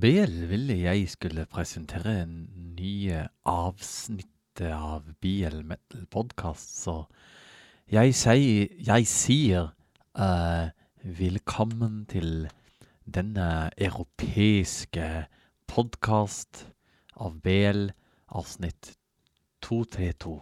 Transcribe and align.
BL 0.00 0.48
ville 0.48 0.74
jeg 0.80 1.08
skulle 1.08 1.44
presentere 1.46 2.24
nye 2.26 3.18
avsnittet 3.46 4.72
av 4.74 5.04
BL 5.22 5.60
Metal 5.62 6.06
Podcast, 6.10 6.72
så 6.82 6.94
jeg 7.92 8.14
sier, 8.18 8.72
jeg 8.88 9.06
sier 9.06 9.68
uh, 10.18 10.66
velkommen 11.04 12.00
til 12.10 12.48
denne 13.06 13.70
europeiske 13.78 15.28
podkast 15.70 16.64
av 17.14 17.38
BL, 17.44 17.86
avsnitt 18.34 18.96
232. 19.62 20.40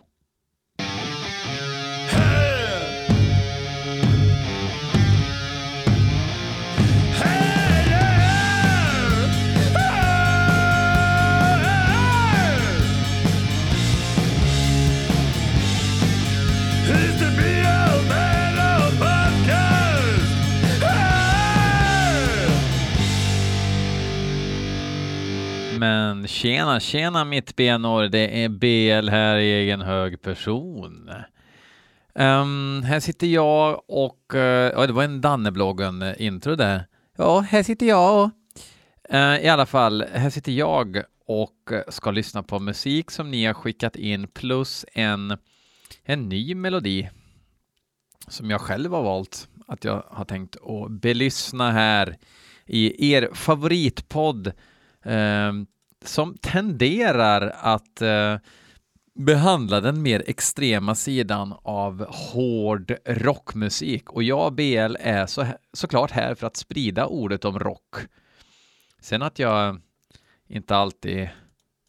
Tjena, 26.26 26.80
tjena 26.80 27.24
mittbenor, 27.24 28.02
det 28.08 28.44
är 28.44 28.48
BL 28.48 29.08
här 29.08 29.36
i 29.36 29.52
egen 29.52 29.80
hög 29.80 30.22
person. 30.22 31.10
Um, 32.14 32.82
här 32.82 33.00
sitter 33.00 33.26
jag 33.26 33.82
och, 33.88 34.18
Uh, 34.34 34.40
ja 34.40 34.86
det 34.86 34.92
var 34.92 35.04
en 35.04 35.20
Dannebloggen-intro 35.20 36.52
eh, 36.52 36.56
där. 36.56 36.86
Ja, 37.16 37.40
här 37.40 37.62
sitter 37.62 37.86
jag 37.86 38.24
och, 38.24 38.30
Uh, 39.14 39.44
i 39.44 39.48
alla 39.48 39.66
fall, 39.66 40.04
här 40.12 40.30
sitter 40.30 40.52
jag 40.52 41.02
och 41.26 41.72
ska 41.88 42.10
lyssna 42.10 42.42
på 42.42 42.58
musik 42.58 43.10
som 43.10 43.30
ni 43.30 43.44
har 43.44 43.54
skickat 43.54 43.96
in 43.96 44.28
plus 44.28 44.84
en, 44.94 45.38
en 46.04 46.28
ny 46.28 46.54
melodi 46.54 47.10
som 48.28 48.50
jag 48.50 48.60
själv 48.60 48.92
har 48.92 49.02
valt 49.02 49.48
att 49.66 49.84
jag 49.84 50.04
har 50.10 50.24
tänkt 50.24 50.56
att 50.56 50.90
belyssna 50.90 51.70
här 51.70 52.16
i 52.66 53.12
er 53.12 53.28
favoritpodd 53.34 54.46
eh, 55.02 55.52
som 56.08 56.36
tenderar 56.36 57.54
att 57.58 58.02
eh, 58.02 58.36
behandla 59.14 59.80
den 59.80 60.02
mer 60.02 60.22
extrema 60.26 60.94
sidan 60.94 61.54
av 61.62 62.06
hård 62.08 62.96
rockmusik. 63.06 64.10
Och 64.10 64.22
jag, 64.22 64.54
BL, 64.54 64.96
är 65.00 65.26
så, 65.26 65.46
såklart 65.72 66.10
här 66.10 66.34
för 66.34 66.46
att 66.46 66.56
sprida 66.56 67.06
ordet 67.06 67.44
om 67.44 67.58
rock. 67.58 67.94
Sen 69.00 69.22
att 69.22 69.38
jag 69.38 69.80
inte 70.48 70.76
alltid 70.76 71.28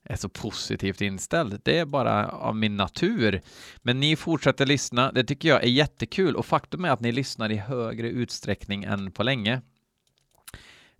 är 0.06 0.16
så 0.16 0.30
positivt 0.30 1.02
inställd. 1.02 1.62
Det 1.64 1.80
är 1.80 1.86
bara 1.86 2.28
av 2.28 2.56
min 2.56 2.78
natur. 2.78 3.42
Men 3.82 4.00
ni 4.00 4.16
fortsätter 4.16 4.66
lyssna. 4.66 5.12
Det 5.12 5.24
tycker 5.24 5.50
jag 5.50 5.64
är 5.64 5.68
jättekul 5.68 6.36
och 6.36 6.46
faktum 6.46 6.86
är 6.86 6.90
att 6.90 7.00
ni 7.00 7.12
lyssnar 7.12 7.52
i 7.52 7.56
högre 7.56 8.10
utsträckning 8.10 8.84
än 8.84 9.12
på 9.12 9.24
länge. 9.24 9.62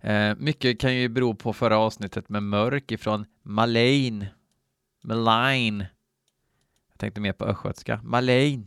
Eh, 0.04 0.34
mycket 0.38 0.80
kan 0.80 0.96
ju 0.96 1.08
bero 1.08 1.34
på 1.34 1.52
förra 1.52 1.78
avsnittet 1.78 2.28
med 2.28 2.42
Mörk 2.42 2.92
ifrån 2.92 3.26
Malain. 3.42 4.26
Malain. 5.02 5.84
Jag 6.90 6.98
tänkte 6.98 7.20
mer 7.20 7.32
på 7.32 7.44
östgötska. 7.44 8.00
Malain. 8.02 8.66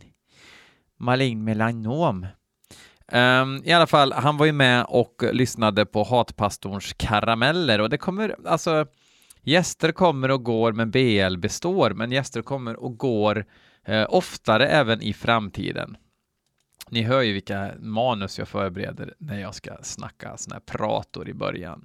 Malain 0.96 1.44
melanom. 1.44 2.26
Um, 3.12 3.62
I 3.64 3.72
alla 3.72 3.86
fall, 3.86 4.12
han 4.12 4.36
var 4.36 4.46
ju 4.46 4.52
med 4.52 4.84
och 4.88 5.22
lyssnade 5.32 5.86
på 5.86 6.04
Hatpastorns 6.04 6.92
karameller 6.92 7.80
och 7.80 7.90
det 7.90 7.98
kommer, 7.98 8.36
alltså 8.44 8.86
Gäster 9.42 9.92
kommer 9.92 10.30
och 10.30 10.44
går, 10.44 10.72
men 10.72 10.90
BL 10.90 11.36
består, 11.36 11.90
men 11.90 12.12
gäster 12.12 12.42
kommer 12.42 12.76
och 12.76 12.98
går 12.98 13.44
eh, 13.84 14.06
oftare 14.08 14.68
även 14.68 15.02
i 15.02 15.12
framtiden. 15.12 15.96
Ni 16.90 17.02
hör 17.02 17.22
ju 17.22 17.32
vilka 17.32 17.70
manus 17.80 18.38
jag 18.38 18.48
förbereder 18.48 19.14
när 19.18 19.40
jag 19.40 19.54
ska 19.54 19.70
snacka 19.82 20.36
såna 20.36 20.54
här 20.54 20.60
prator 20.60 21.28
i 21.28 21.34
början. 21.34 21.84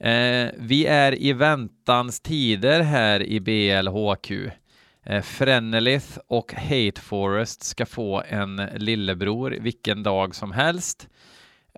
Eh, 0.00 0.48
vi 0.58 0.86
är 0.86 1.22
i 1.22 1.32
väntans 1.32 2.20
tider 2.20 2.80
här 2.80 3.22
i 3.22 3.40
BLHQ. 3.40 4.30
Eh, 5.02 5.22
Frenelith 5.22 6.18
och 6.26 6.52
Hate 6.52 7.00
Forest 7.00 7.62
ska 7.62 7.86
få 7.86 8.22
en 8.28 8.56
lillebror 8.56 9.50
vilken 9.60 10.02
dag 10.02 10.34
som 10.34 10.52
helst. 10.52 11.08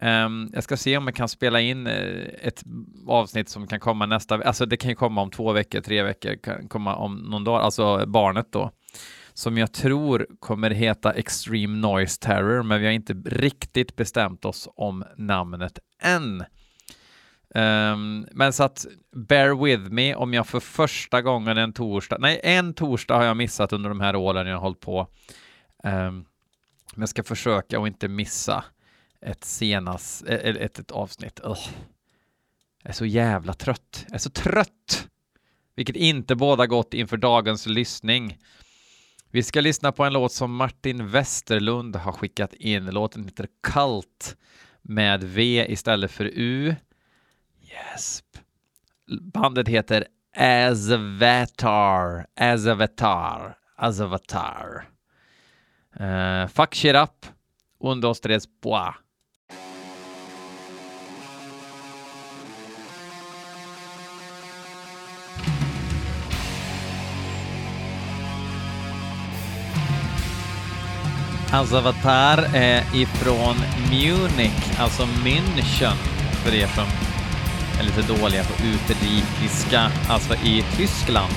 Eh, 0.01 0.29
jag 0.53 0.65
ska 0.65 0.77
se 0.77 0.97
om 0.97 1.07
jag 1.07 1.17
kan 1.17 1.29
spela 1.29 1.61
in 1.61 1.87
eh, 1.87 2.25
ett 2.43 2.63
avsnitt 3.07 3.49
som 3.49 3.67
kan 3.67 3.81
komma 3.81 4.07
nästa 4.07 4.35
Alltså 4.35 4.67
det 4.67 4.77
kan 4.77 4.91
ju 4.91 4.97
komma 4.97 5.23
om 5.23 5.31
två 5.31 5.53
veckor, 5.53 5.81
tre 5.81 6.03
veckor, 6.03 6.37
kan 6.37 6.69
komma 6.69 6.97
om 6.97 7.17
någon 7.17 7.45
dag, 7.45 7.61
alltså 7.61 8.07
barnet 8.07 8.53
då. 8.53 8.71
Som 9.39 9.59
jag 9.59 9.73
tror 9.73 10.27
kommer 10.41 10.71
heta 10.71 11.13
Extreme 11.13 11.77
Noise 11.77 12.21
Terror, 12.21 12.63
men 12.63 12.81
vi 12.81 12.87
har 12.87 12.93
inte 12.93 13.13
riktigt 13.13 13.97
bestämt 13.97 14.45
oss 14.45 14.69
om 14.77 15.05
namnet 15.17 15.79
än. 16.03 16.45
Um, 17.55 18.27
men 18.33 18.53
så 18.53 18.65
att 18.65 18.87
bear 19.13 19.65
with 19.65 19.91
me 19.91 20.15
om 20.15 20.35
jag 20.35 20.47
för 20.47 20.61
första 20.61 21.23
gången 21.23 21.59
en 21.59 21.73
torsdag, 21.73 22.19
nej 22.21 22.41
en 22.43 22.75
torsdag 22.75 23.17
har 23.17 23.25
jag 23.25 23.37
missat 23.37 23.73
under 23.73 23.89
de 23.89 24.01
här 24.01 24.17
åren 24.17 24.47
jag 24.47 24.57
har 24.57 24.61
hållit 24.61 24.81
på. 24.81 25.01
Um, 25.85 25.91
men 25.93 26.27
jag 26.97 27.09
ska 27.09 27.23
försöka 27.23 27.81
att 27.81 27.87
inte 27.87 28.09
missa 28.09 28.65
ett 29.21 29.45
senast, 29.45 30.27
ett, 30.27 30.57
e, 30.57 30.65
ett, 30.65 30.79
ett 30.79 30.91
avsnitt. 30.91 31.41
Ugh. 31.45 31.69
Jag 32.83 32.91
är 32.91 32.95
så 32.95 33.07
jävla 33.07 33.53
trött. 33.53 34.05
Jag 34.07 34.15
är 34.15 34.19
så 34.19 34.31
trött! 34.31 35.09
Vilket 35.77 35.97
inte 35.97 36.35
båda 36.37 36.67
gott 36.67 36.95
inför 36.95 37.17
dagens 37.17 37.67
lyssning. 37.67 38.39
Vi 39.31 39.43
ska 39.43 39.61
lyssna 39.61 39.93
på 39.93 40.05
en 40.05 40.13
låt 40.13 40.33
som 40.33 40.57
Martin 40.57 41.09
Westerlund 41.09 41.97
har 41.97 42.13
skickat 42.13 42.55
in. 42.55 42.87
Låten 42.87 43.25
heter 43.25 43.49
Cult 43.63 44.37
med 44.83 45.25
V 45.25 45.67
istället 45.69 46.11
för 46.11 46.25
U. 46.25 46.75
Yes. 47.63 48.23
Bandet 49.33 49.69
heter 49.69 50.07
Asavatar. 50.37 52.27
Asavatar. 52.37 53.59
Asavatar. 53.77 54.89
Uh, 56.01 56.07
eh, 56.07 56.49
fuck 56.49 56.75
shit 56.75 56.97
up. 56.97 57.27
Un, 57.81 58.01
dos, 58.01 58.21
tres, 58.21 58.61
bois. 58.61 58.95
Azavatar 71.53 72.51
är 72.55 72.97
ifrån 72.97 73.57
Munich, 73.91 74.79
alltså 74.79 75.03
München, 75.03 75.97
för 76.45 76.55
er 76.55 76.67
som 76.67 76.85
är 77.81 77.85
lite 77.85 78.03
dåliga 78.03 78.45
på 78.45 78.53
utrikiska, 78.65 79.91
alltså 80.09 80.35
i 80.35 80.65
Tyskland. 80.77 81.33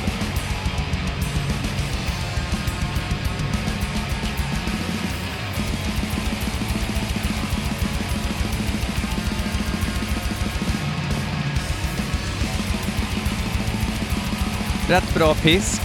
Rätt 14.90 15.14
bra 15.14 15.34
pisk. 15.34 15.82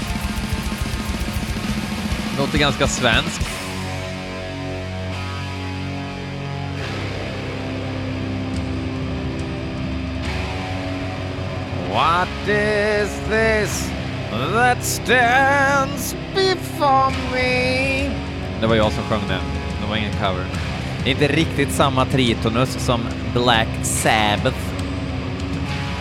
Låter 2.38 2.58
ganska 2.58 2.88
svenskt. 2.88 3.55
What 11.96 12.28
is 12.46 13.08
this 13.28 13.90
that 14.30 14.84
stands 14.84 16.14
before 16.34 17.10
me? 17.32 18.10
Det 18.60 18.66
var 18.66 18.74
jag 18.76 18.92
som 18.92 19.04
sjöng 19.04 19.28
den. 19.28 19.40
Det 19.82 19.88
var 19.88 19.96
ingen 19.96 20.12
cover. 20.12 20.44
Det 21.04 21.10
är 21.10 21.12
inte 21.12 21.28
riktigt 21.28 21.72
samma 21.72 22.04
tritonus 22.04 22.70
som 22.84 23.00
Black 23.34 23.68
Sabbath 23.82 24.56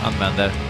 använder. 0.04 0.65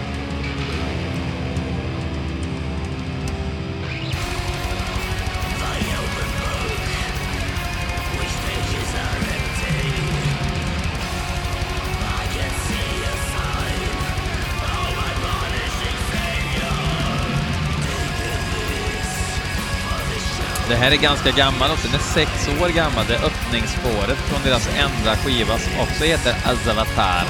Här 20.77 20.91
är 20.91 20.95
ganska 20.95 21.31
gammal 21.31 21.71
också, 21.71 21.87
den 21.87 21.95
är 21.95 22.03
sex 22.03 22.31
år 22.61 22.69
gammal. 22.69 23.05
Det 23.07 23.15
är 23.15 23.25
öppningsspåret 23.25 24.17
från 24.17 24.41
deras 24.43 24.69
enda 24.85 25.15
skiva 25.17 25.57
som 25.57 25.73
också 25.79 26.03
heter 26.03 26.35
Azavatar. 26.45 27.25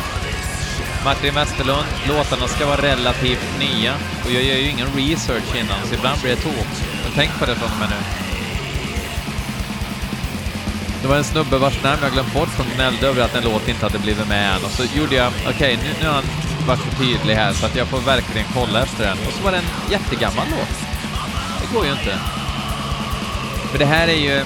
Martin 1.05 1.33
Westerlund, 1.33 1.88
låtarna 2.07 2.47
ska 2.47 2.65
vara 2.65 2.81
relativt 2.81 3.59
nya 3.59 3.94
och 4.25 4.31
jag 4.31 4.44
gör 4.44 4.55
ju 4.55 4.69
ingen 4.69 4.88
research 4.88 5.55
innan 5.55 5.88
så 5.88 5.94
ibland 5.95 6.21
blir 6.21 6.35
det 6.35 6.41
tomt. 6.41 6.83
Men 7.03 7.11
tänk 7.15 7.39
på 7.39 7.45
det 7.45 7.55
från 7.55 7.71
och 7.71 7.79
med 7.79 7.89
nu. 7.89 8.01
Det 11.01 11.07
var 11.07 11.17
en 11.17 11.23
snubbe 11.23 11.57
vars 11.57 11.83
namn 11.83 11.99
jag 12.01 12.11
glömt 12.11 12.33
bort 12.33 12.49
som 12.55 12.65
gnällde 12.75 13.07
över 13.07 13.21
att 13.23 13.35
en 13.35 13.44
låt 13.44 13.67
inte 13.67 13.85
hade 13.85 13.99
blivit 13.99 14.27
med 14.27 14.55
än 14.55 14.65
och 14.65 14.71
så 14.71 14.83
gjorde 14.97 15.15
jag, 15.15 15.33
okej 15.49 15.79
nu, 15.83 15.89
nu 15.99 16.07
har 16.07 16.13
han 16.13 16.23
varit 16.67 16.79
för 16.79 16.95
tydlig 16.97 17.35
här 17.35 17.53
så 17.53 17.65
att 17.65 17.75
jag 17.75 17.88
får 17.88 17.99
verkligen 17.99 18.47
kolla 18.53 18.83
efter 18.83 19.03
den. 19.03 19.17
Och 19.27 19.33
så 19.33 19.44
var 19.44 19.51
det 19.51 19.57
en 19.57 19.91
jättegammal 19.91 20.45
låt. 20.49 20.77
Det 21.61 21.73
går 21.73 21.85
ju 21.85 21.91
inte. 21.91 22.36
För 23.71 23.79
det 23.79 23.85
här 23.85 24.07
är 24.07 24.13
ju 24.13 24.39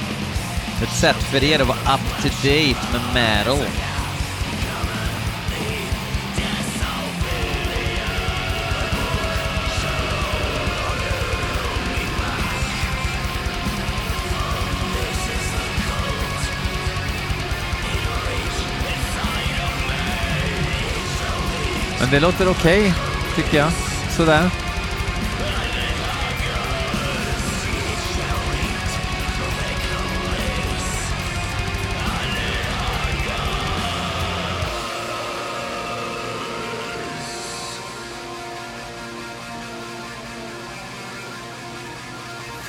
ett 0.83 0.93
sätt 0.99 1.23
för 1.23 1.43
er 1.43 1.59
att 1.59 1.67
vara 1.67 1.77
up 1.77 2.21
to 2.21 2.27
date 2.27 2.77
med 2.91 3.01
metal. 3.13 3.65
Men 21.99 22.09
det 22.11 22.19
låter 22.19 22.49
okej, 22.49 22.93
tycker 23.35 23.57
jag. 23.57 23.71
Sådär. 24.09 24.70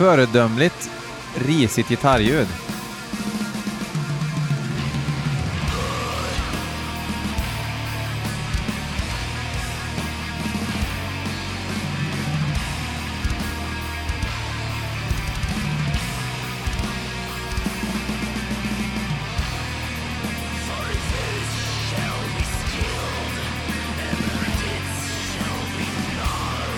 Föredömligt 0.02 0.90
risigt 1.34 1.88
gitarrljud. 1.88 2.48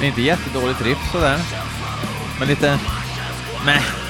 Det 0.00 0.06
är 0.06 0.09
inte 0.09 0.23
jättedåligt 0.23 0.82
riff 0.82 0.99
sådär. 1.12 1.41
Men 2.38 2.49
lite... 2.49 2.79
Meh. 3.65 4.04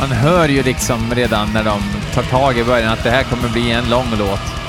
Man 0.00 0.10
hör 0.10 0.48
ju 0.48 0.62
liksom 0.62 1.14
redan 1.14 1.52
när 1.52 1.64
de 1.64 1.80
tar 2.14 2.22
tag 2.22 2.58
i 2.58 2.64
början 2.64 2.92
att 2.92 3.04
det 3.04 3.10
här 3.10 3.22
kommer 3.22 3.48
bli 3.48 3.70
en 3.70 3.90
lång 3.90 4.06
låt. 4.18 4.59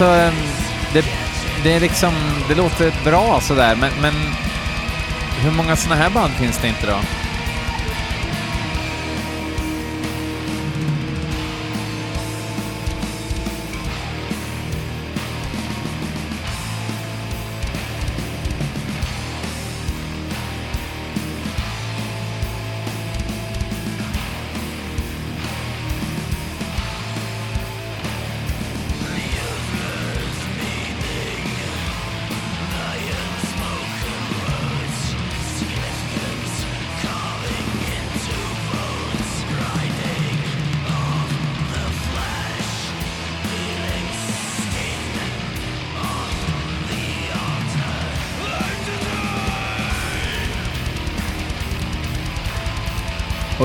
Alltså, 0.00 0.38
det, 0.92 1.04
det 1.62 1.72
är 1.72 1.80
liksom, 1.80 2.14
det 2.48 2.54
låter 2.54 2.92
bra 3.04 3.40
sådär, 3.40 3.76
men, 3.80 3.92
men 4.02 4.14
hur 5.42 5.50
många 5.50 5.76
sådana 5.76 6.02
här 6.02 6.10
band 6.10 6.32
finns 6.32 6.58
det 6.58 6.68
inte 6.68 6.86
då? 6.86 6.96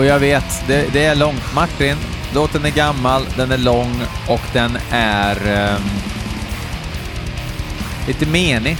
Och 0.02 0.08
jag 0.08 0.20
vet, 0.20 0.64
det, 0.68 0.94
det 0.94 1.06
är 1.06 1.16
långt. 1.16 1.54
Martin, 1.56 1.98
låten 2.34 2.66
är 2.66 2.70
gammal, 2.70 3.26
den 3.38 3.52
är 3.52 3.58
lång 3.58 4.02
och 4.28 4.42
den 4.54 4.78
är 4.92 5.36
um, 5.76 5.82
lite 8.08 8.26
menig. 8.26 8.78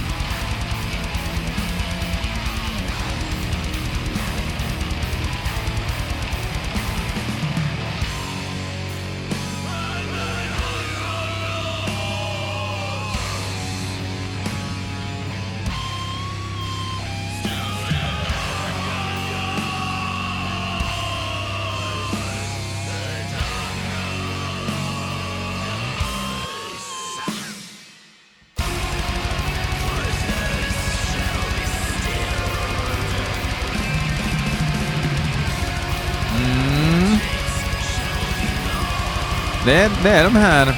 Är, 39.84 39.90
det 40.02 40.10
är 40.10 40.24
de 40.24 40.36
här 40.36 40.74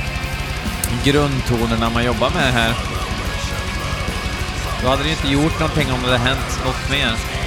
grundtonerna 1.05 1.91
man 1.91 2.05
jobbar 2.05 2.31
med 2.31 2.53
här. 2.53 2.75
Då 4.83 4.89
hade 4.89 5.03
det 5.03 5.09
ju 5.09 5.15
inte 5.15 5.29
gjort 5.29 5.61
någonting 5.61 5.93
om 5.93 6.03
det 6.03 6.07
hade 6.07 6.19
hänt 6.19 6.61
något 6.65 6.91
mer. 6.91 7.44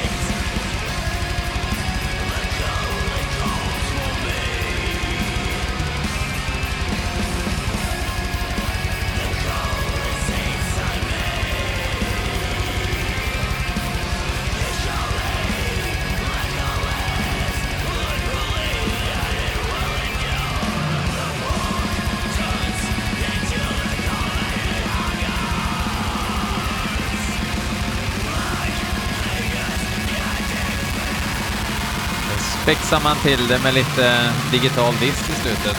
Spexar 32.68 33.04
man 33.04 33.16
till 33.16 33.48
det 33.48 33.64
med 33.64 33.74
lite 33.74 34.34
digital 34.52 34.94
disk 34.94 35.30
i 35.30 35.34
slutet. 35.34 35.78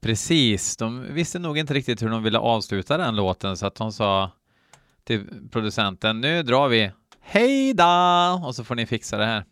Precis, 0.00 0.76
de 0.76 1.14
visste 1.14 1.38
nog 1.38 1.58
inte 1.58 1.74
riktigt 1.74 2.02
hur 2.02 2.08
de 2.08 2.22
ville 2.22 2.38
avsluta 2.38 2.96
den 2.96 3.16
låten 3.16 3.56
så 3.56 3.66
att 3.66 3.74
de 3.74 3.92
sa 3.92 4.30
till 5.04 5.24
producenten, 5.50 6.20
nu 6.20 6.42
drar 6.42 6.68
vi, 6.68 6.90
hej 7.20 7.74
då! 7.74 8.40
Och 8.46 8.54
så 8.54 8.64
får 8.64 8.74
ni 8.74 8.86
fixa 8.86 9.18
det 9.18 9.26
här. 9.26 9.44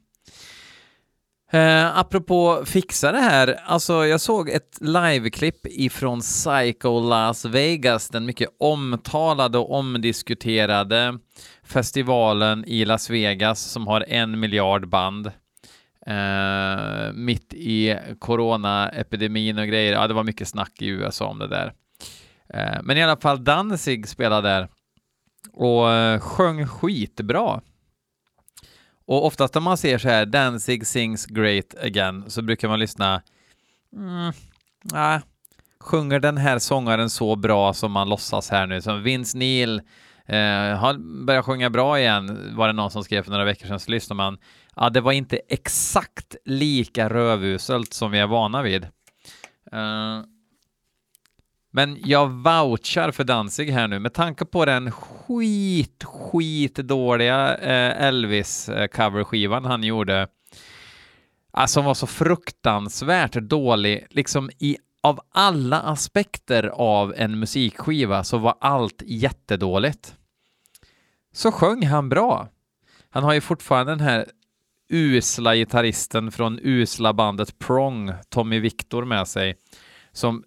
Eh, 1.53 1.99
apropå 1.99 2.63
fixa 2.65 3.13
det 3.13 3.21
här, 3.21 3.61
alltså 3.67 4.07
jag 4.07 4.21
såg 4.21 4.49
ett 4.49 4.79
liveklipp 4.81 5.67
ifrån 5.67 6.21
Psycho 6.21 7.01
Las 7.01 7.45
Vegas, 7.45 8.09
den 8.09 8.27
mycket 8.27 8.49
omtalade 8.59 9.59
och 9.59 9.79
omdiskuterade 9.79 11.19
festivalen 11.65 12.65
i 12.67 12.85
Las 12.85 13.11
Vegas 13.11 13.61
som 13.61 13.87
har 13.87 14.05
en 14.09 14.41
miljard 14.41 14.89
band. 14.89 15.27
Eh, 16.07 17.13
mitt 17.13 17.55
i 17.55 17.99
coronaepidemin 18.19 19.59
och 19.59 19.67
grejer. 19.67 19.93
Ja, 19.93 20.07
det 20.07 20.15
var 20.15 20.25
mycket 20.25 20.49
snack 20.49 20.83
i 20.83 20.87
USA 20.87 21.27
om 21.27 21.39
det 21.39 21.49
där. 21.49 21.73
Eh, 22.49 22.83
men 22.83 22.97
i 22.97 23.03
alla 23.03 23.17
fall 23.17 23.45
Danzig 23.45 24.09
spelade 24.09 24.49
där 24.49 24.69
och 25.53 25.93
eh, 25.93 26.21
sjöng 26.21 26.67
skitbra. 26.67 27.61
Och 29.07 29.27
oftast 29.27 29.55
när 29.55 29.61
man 29.61 29.77
ser 29.77 29.99
så 29.99 30.09
här 30.09 30.27
Danzig 30.27 30.87
sings 30.87 31.27
great 31.27 31.75
again 31.83 32.25
så 32.29 32.43
brukar 32.43 32.69
man 32.69 32.79
lyssna. 32.79 33.23
Mm, 33.97 34.33
nej, 34.83 35.21
sjunger 35.81 36.21
den 36.21 36.37
här 36.37 36.59
sångaren 36.59 37.11
så 37.11 37.37
bra 37.37 37.73
som 37.73 37.93
man 37.93 38.09
låtsas 38.09 38.51
här 38.51 38.67
nu? 38.67 38.83
Som 38.83 39.03
Vince 39.03 39.39
Neil 39.39 39.83
eh, 40.29 40.79
han 40.79 41.27
börjar 41.27 41.43
sjunga 41.43 41.71
bra 41.71 42.01
igen, 42.01 42.57
var 42.57 42.67
det 42.67 42.73
någon 42.73 42.91
som 42.91 43.05
skrev 43.05 43.23
för 43.23 43.31
några 43.31 43.45
veckor 43.45 43.67
sedan, 43.67 43.81
så 43.81 43.91
lyssnar 43.91 44.15
man. 44.15 44.39
Ja, 44.77 44.91
det 44.91 45.01
var 45.01 45.13
inte 45.13 45.41
exakt 45.49 46.37
lika 46.45 47.09
rövuselt 47.09 47.95
som 47.95 48.11
vi 48.11 48.19
är 48.19 48.27
vana 48.27 48.63
vid. 48.63 48.85
Eh, 49.73 50.21
men 51.77 51.99
jag 52.05 52.29
vouchar 52.29 53.11
för 53.11 53.25
Danzig 53.25 53.71
här 53.71 53.89
nu 53.89 53.99
med 53.99 54.15
tanke 54.15 54.45
på 54.45 54.65
den 54.65 54.91
skit, 54.91 56.05
skit 56.05 56.75
dåliga 56.75 57.57
eh, 57.57 58.03
Elvis-coverskivan 58.03 59.65
han 59.65 59.85
gjorde. 59.85 60.29
Alltså, 61.53 61.75
som 61.75 61.85
var 61.85 61.95
så 61.95 62.07
fruktansvärt 62.07 63.33
dålig, 63.33 64.07
liksom 64.11 64.51
i 64.59 64.77
av 65.05 65.21
alla 65.31 65.81
aspekter 65.81 66.67
av 66.67 67.15
en 67.17 67.39
musikskiva 67.39 68.25
så 68.25 68.39
var 68.39 68.55
allt 68.61 69.03
jättedåligt. 69.07 70.17
Så 71.33 71.53
sjöng 71.53 71.87
han 71.87 72.09
bra. 72.09 72.49
Han 73.11 73.25
har 73.25 73.33
ju 73.33 73.41
fortfarande 73.41 73.93
den 73.93 74.01
här 74.01 74.27
usla 74.89 75.55
gitarristen 75.55 76.33
från 76.33 76.59
usla 76.63 77.13
bandet 77.13 77.59
Prong, 77.59 78.13
Tommy 78.29 78.59
Victor, 78.59 79.05
med 79.05 79.29
sig, 79.29 79.55
som 80.13 80.45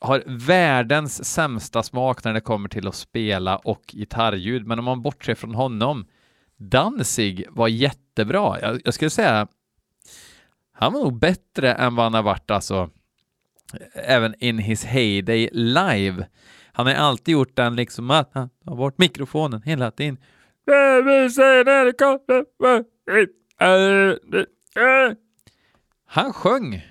har 0.00 0.22
världens 0.26 1.24
sämsta 1.24 1.82
smak 1.82 2.24
när 2.24 2.32
det 2.32 2.40
kommer 2.40 2.68
till 2.68 2.88
att 2.88 2.94
spela 2.94 3.56
och 3.56 3.82
gitarrljud, 3.92 4.66
men 4.66 4.78
om 4.78 4.84
man 4.84 5.02
bortser 5.02 5.34
från 5.34 5.54
honom, 5.54 6.06
Danzig 6.56 7.46
var 7.50 7.68
jättebra. 7.68 8.60
Jag, 8.60 8.80
jag 8.84 8.94
skulle 8.94 9.10
säga 9.10 9.48
han 10.72 10.92
var 10.92 11.00
nog 11.00 11.18
bättre 11.18 11.72
än 11.72 11.94
vad 11.94 12.06
han 12.06 12.14
har 12.14 12.22
varit 12.22 12.50
alltså 12.50 12.90
även 13.94 14.34
in 14.38 14.58
his 14.58 14.84
heyday 14.84 15.48
live. 15.52 16.26
Han 16.72 16.86
har 16.86 16.94
alltid 16.94 17.32
gjort 17.32 17.56
den 17.56 17.76
liksom 17.76 18.10
att 18.10 18.30
han 18.34 18.48
tar 18.64 18.76
bort 18.76 18.98
mikrofonen 18.98 19.62
hela 19.62 19.90
tiden. 19.90 20.18
Han 26.06 26.32
sjöng 26.32 26.82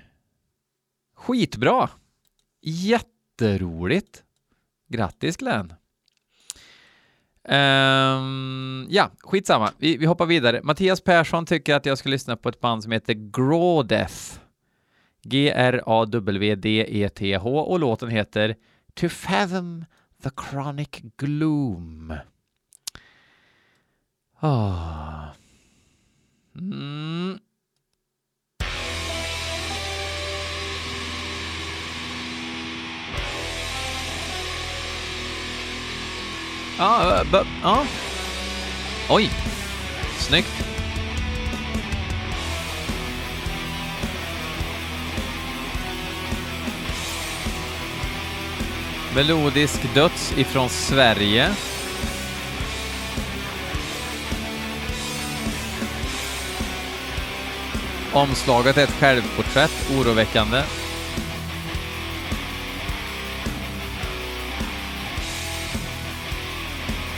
skitbra. 1.15 1.89
Jätteroligt. 2.61 4.23
Grattis 4.87 5.37
Glenn. 5.37 5.73
Um, 7.47 8.87
ja, 8.89 9.11
skitsamma. 9.19 9.71
Vi, 9.77 9.97
vi 9.97 10.05
hoppar 10.05 10.25
vidare. 10.25 10.61
Mattias 10.63 11.01
Persson 11.01 11.45
tycker 11.45 11.75
att 11.75 11.85
jag 11.85 11.97
ska 11.97 12.09
lyssna 12.09 12.35
på 12.35 12.49
ett 12.49 12.59
band 12.59 12.83
som 12.83 12.91
heter 12.91 13.13
Grawdeath. 13.13 14.39
G-R-A-W-D-E-T-H 15.23 16.79
och 17.59 17.79
låten 17.79 18.09
heter 18.09 18.55
To 18.93 19.09
Fathom 19.09 19.85
the 20.23 20.29
Chronic 20.29 20.89
Gloom. 21.17 22.13
Oh. 24.41 25.29
Mm. 26.55 27.39
Ja, 36.77 36.85
ah, 36.85 37.21
eh, 37.21 37.45
ja. 37.63 37.85
Oj, 39.09 39.29
snyggt. 40.19 40.82
Melodisk 49.15 49.93
döds 49.93 50.33
ifrån 50.37 50.69
Sverige. 50.69 51.51
Omslaget 58.13 58.77
är 58.77 58.83
ett 58.83 58.99
självporträtt, 58.99 59.91
oroväckande. 59.97 60.61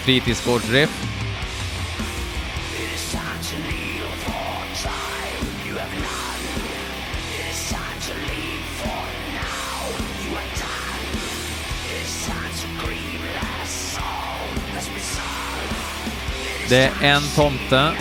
Fritidsgårdsriff. 0.04 1.05
Det 16.70 16.84
är 16.84 16.92
en 17.02 17.22
tomte, 17.36 17.92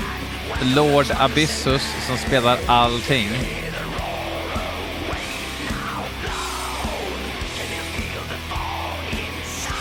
Lord 0.62 1.06
Abyssus, 1.18 1.82
som 2.06 2.16
spelar 2.16 2.58
allting. 2.66 3.28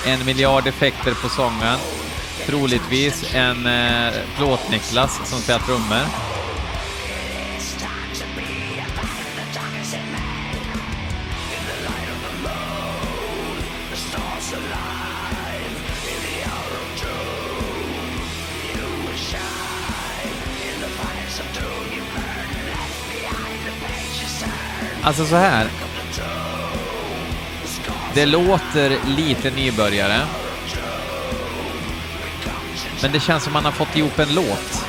En 0.05 0.25
miljard 0.25 0.67
effekter 0.67 1.13
på 1.13 1.29
sången. 1.29 1.77
Troligtvis 2.45 3.33
en 3.33 3.65
eh, 3.65 4.13
Plåt-Niklas 4.37 5.21
som 5.25 5.39
spelar 5.39 5.59
trummor. 5.59 6.32
Alltså 25.03 25.25
så 25.25 25.35
här. 25.35 25.67
Det 28.13 28.25
låter 28.25 28.97
lite 29.07 29.51
nybörjare. 29.51 30.19
Men 33.01 33.11
det 33.11 33.19
känns 33.19 33.43
som 33.43 33.53
man 33.53 33.65
har 33.65 33.71
fått 33.71 33.95
ihop 33.95 34.19
en 34.19 34.35
låt. 34.35 34.85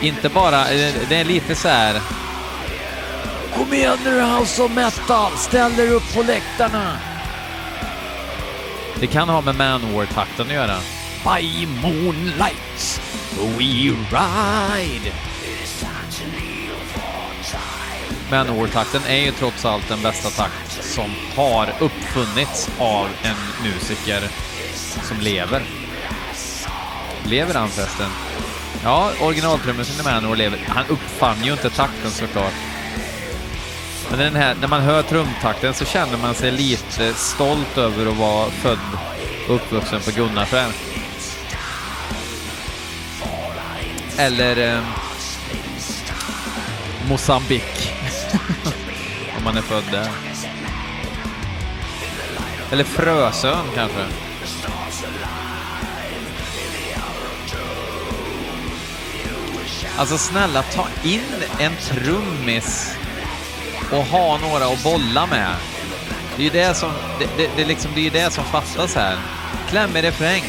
Inte 0.00 0.28
bara, 0.28 0.64
det 1.08 1.16
är 1.16 1.24
lite 1.24 1.54
så 1.54 1.68
här. 1.68 2.00
Kom 3.56 3.72
igen 3.72 3.98
nu 4.04 4.20
House 4.20 4.62
of 4.62 4.72
Metal, 4.72 5.32
ställ 5.36 5.80
er 5.80 5.90
upp 5.90 6.14
på 6.14 6.22
läktarna. 6.22 6.96
Det 9.00 9.06
kan 9.06 9.28
ha 9.28 9.40
med 9.40 9.54
Manowar-takten 9.54 10.46
att 10.46 10.52
göra. 10.52 10.76
By 11.24 11.66
moonlight 11.66 13.00
we 13.58 13.94
ride. 14.10 15.31
Men 18.32 18.68
takten 18.68 19.02
är 19.08 19.16
ju 19.16 19.32
trots 19.32 19.64
allt 19.64 19.88
den 19.88 20.02
bästa 20.02 20.30
takt 20.30 20.84
som 20.84 21.10
har 21.36 21.74
uppfunnits 21.80 22.70
av 22.78 23.06
en 23.22 23.70
musiker 23.70 24.28
som 25.02 25.20
lever. 25.20 25.62
Lever 27.24 27.54
han 27.54 27.68
förresten? 27.68 28.10
Ja, 28.84 29.10
originaltrummisen 29.20 30.00
i 30.00 30.04
Manowar 30.04 30.36
lever. 30.36 30.58
Han 30.68 30.84
uppfann 30.88 31.44
ju 31.44 31.52
inte 31.52 31.70
takten 31.70 32.10
såklart. 32.10 32.54
Men 34.10 34.18
den 34.18 34.36
här, 34.36 34.56
när 34.60 34.68
man 34.68 34.80
hör 34.80 35.02
trumtakten 35.02 35.74
så 35.74 35.84
känner 35.84 36.18
man 36.18 36.34
sig 36.34 36.50
lite 36.50 37.14
stolt 37.14 37.78
över 37.78 38.06
att 38.06 38.16
vara 38.16 38.50
född 38.50 38.78
och 39.48 39.54
uppvuxen 39.54 40.00
på 40.00 40.10
Gunnarskär. 40.10 40.72
eller 44.18 44.74
eh, 44.74 44.82
Mosambik. 47.08 47.71
Om 49.36 49.44
man 49.44 49.56
är 49.56 49.62
född 49.62 49.84
där. 49.92 50.08
Eller 52.72 52.84
Frösön 52.84 53.66
kanske. 53.74 54.06
Alltså 59.96 60.18
snälla, 60.18 60.62
ta 60.62 60.86
in 61.02 61.20
en 61.58 61.72
trummis 61.76 62.96
och 63.90 64.04
ha 64.04 64.38
några 64.38 64.64
att 64.64 64.84
bolla 64.84 65.26
med. 65.26 65.54
Det 66.36 66.42
är 66.42 66.44
ju 66.44 66.50
det 66.50 66.74
som, 66.74 66.92
det, 67.18 67.28
det, 67.36 67.50
det, 67.56 67.64
liksom, 67.64 67.90
det, 67.94 68.00
är 68.00 68.04
ju 68.04 68.10
det 68.10 68.30
som 68.30 68.44
fattas 68.44 68.94
här. 68.94 69.16
Klämmig 69.68 70.02
refräng, 70.02 70.42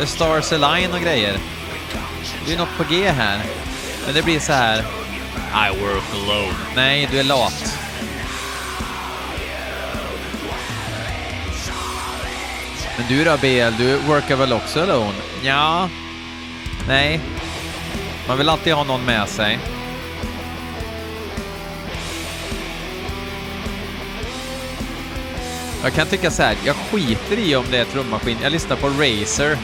The 0.00 0.06
Stars 0.06 0.52
Align 0.52 0.92
och 0.92 1.00
grejer. 1.00 1.38
Det 2.46 2.54
är 2.54 2.58
något 2.58 2.76
på 2.76 2.84
G 2.90 3.10
här. 3.10 3.40
Men 4.06 4.14
det 4.14 4.22
blir 4.22 4.40
så 4.40 4.52
här. 4.52 4.99
I 5.52 5.80
work 5.80 6.04
alone. 6.14 6.56
Nej, 6.76 7.08
du 7.10 7.18
är 7.18 7.24
lat. 7.24 7.76
Men 12.96 13.08
du 13.08 13.24
då 13.24 13.36
BL, 13.36 13.82
du 13.82 13.96
workar 13.96 14.36
väl 14.36 14.52
också 14.52 14.82
alone? 14.82 15.18
Ja. 15.42 15.88
Nej. 16.88 17.20
Man 18.28 18.38
vill 18.38 18.48
alltid 18.48 18.74
ha 18.74 18.84
någon 18.84 19.04
med 19.04 19.28
sig. 19.28 19.58
Jag 25.82 25.92
kan 25.92 26.06
tycka 26.06 26.30
så 26.30 26.42
här, 26.42 26.56
jag 26.64 26.76
skiter 26.76 27.38
i 27.38 27.56
om 27.56 27.64
det 27.70 27.78
är 27.78 27.84
trummaskin. 27.84 28.38
Jag 28.42 28.52
lyssnar 28.52 28.76
på 28.76 28.88
Razer. 28.88 29.56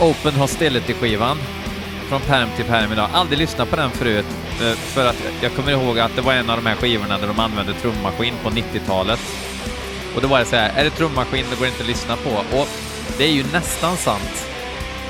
Open 0.00 0.34
Hostility-skivan. 0.34 1.38
Från 2.08 2.20
perm 2.20 2.48
till 2.56 2.64
perm 2.64 2.92
idag. 2.92 3.08
Aldrig 3.12 3.38
lyssnat 3.38 3.70
på 3.70 3.76
den 3.76 3.90
förut. 3.90 4.26
Eh, 4.62 4.72
för 4.72 5.06
att 5.06 5.16
jag 5.42 5.54
kommer 5.54 5.72
ihåg 5.72 5.98
att 5.98 6.16
det 6.16 6.22
var 6.22 6.32
en 6.32 6.50
av 6.50 6.56
de 6.56 6.66
här 6.66 6.76
skivorna 6.76 7.18
där 7.18 7.26
de 7.26 7.38
använde 7.38 7.74
trummaskin 7.74 8.34
på 8.42 8.50
90-talet. 8.50 9.20
Och 10.14 10.22
då 10.22 10.28
var 10.28 10.38
det 10.38 10.44
så 10.44 10.56
här, 10.56 10.72
är 10.76 10.84
det 10.84 10.90
trummaskin 10.90 11.46
det 11.50 11.58
går 11.58 11.66
inte 11.66 11.82
att 11.82 11.88
lyssna 11.88 12.16
på. 12.16 12.58
Och 12.58 12.68
det 13.18 13.24
är 13.24 13.32
ju 13.32 13.44
nästan 13.52 13.96
sant. 13.96 14.48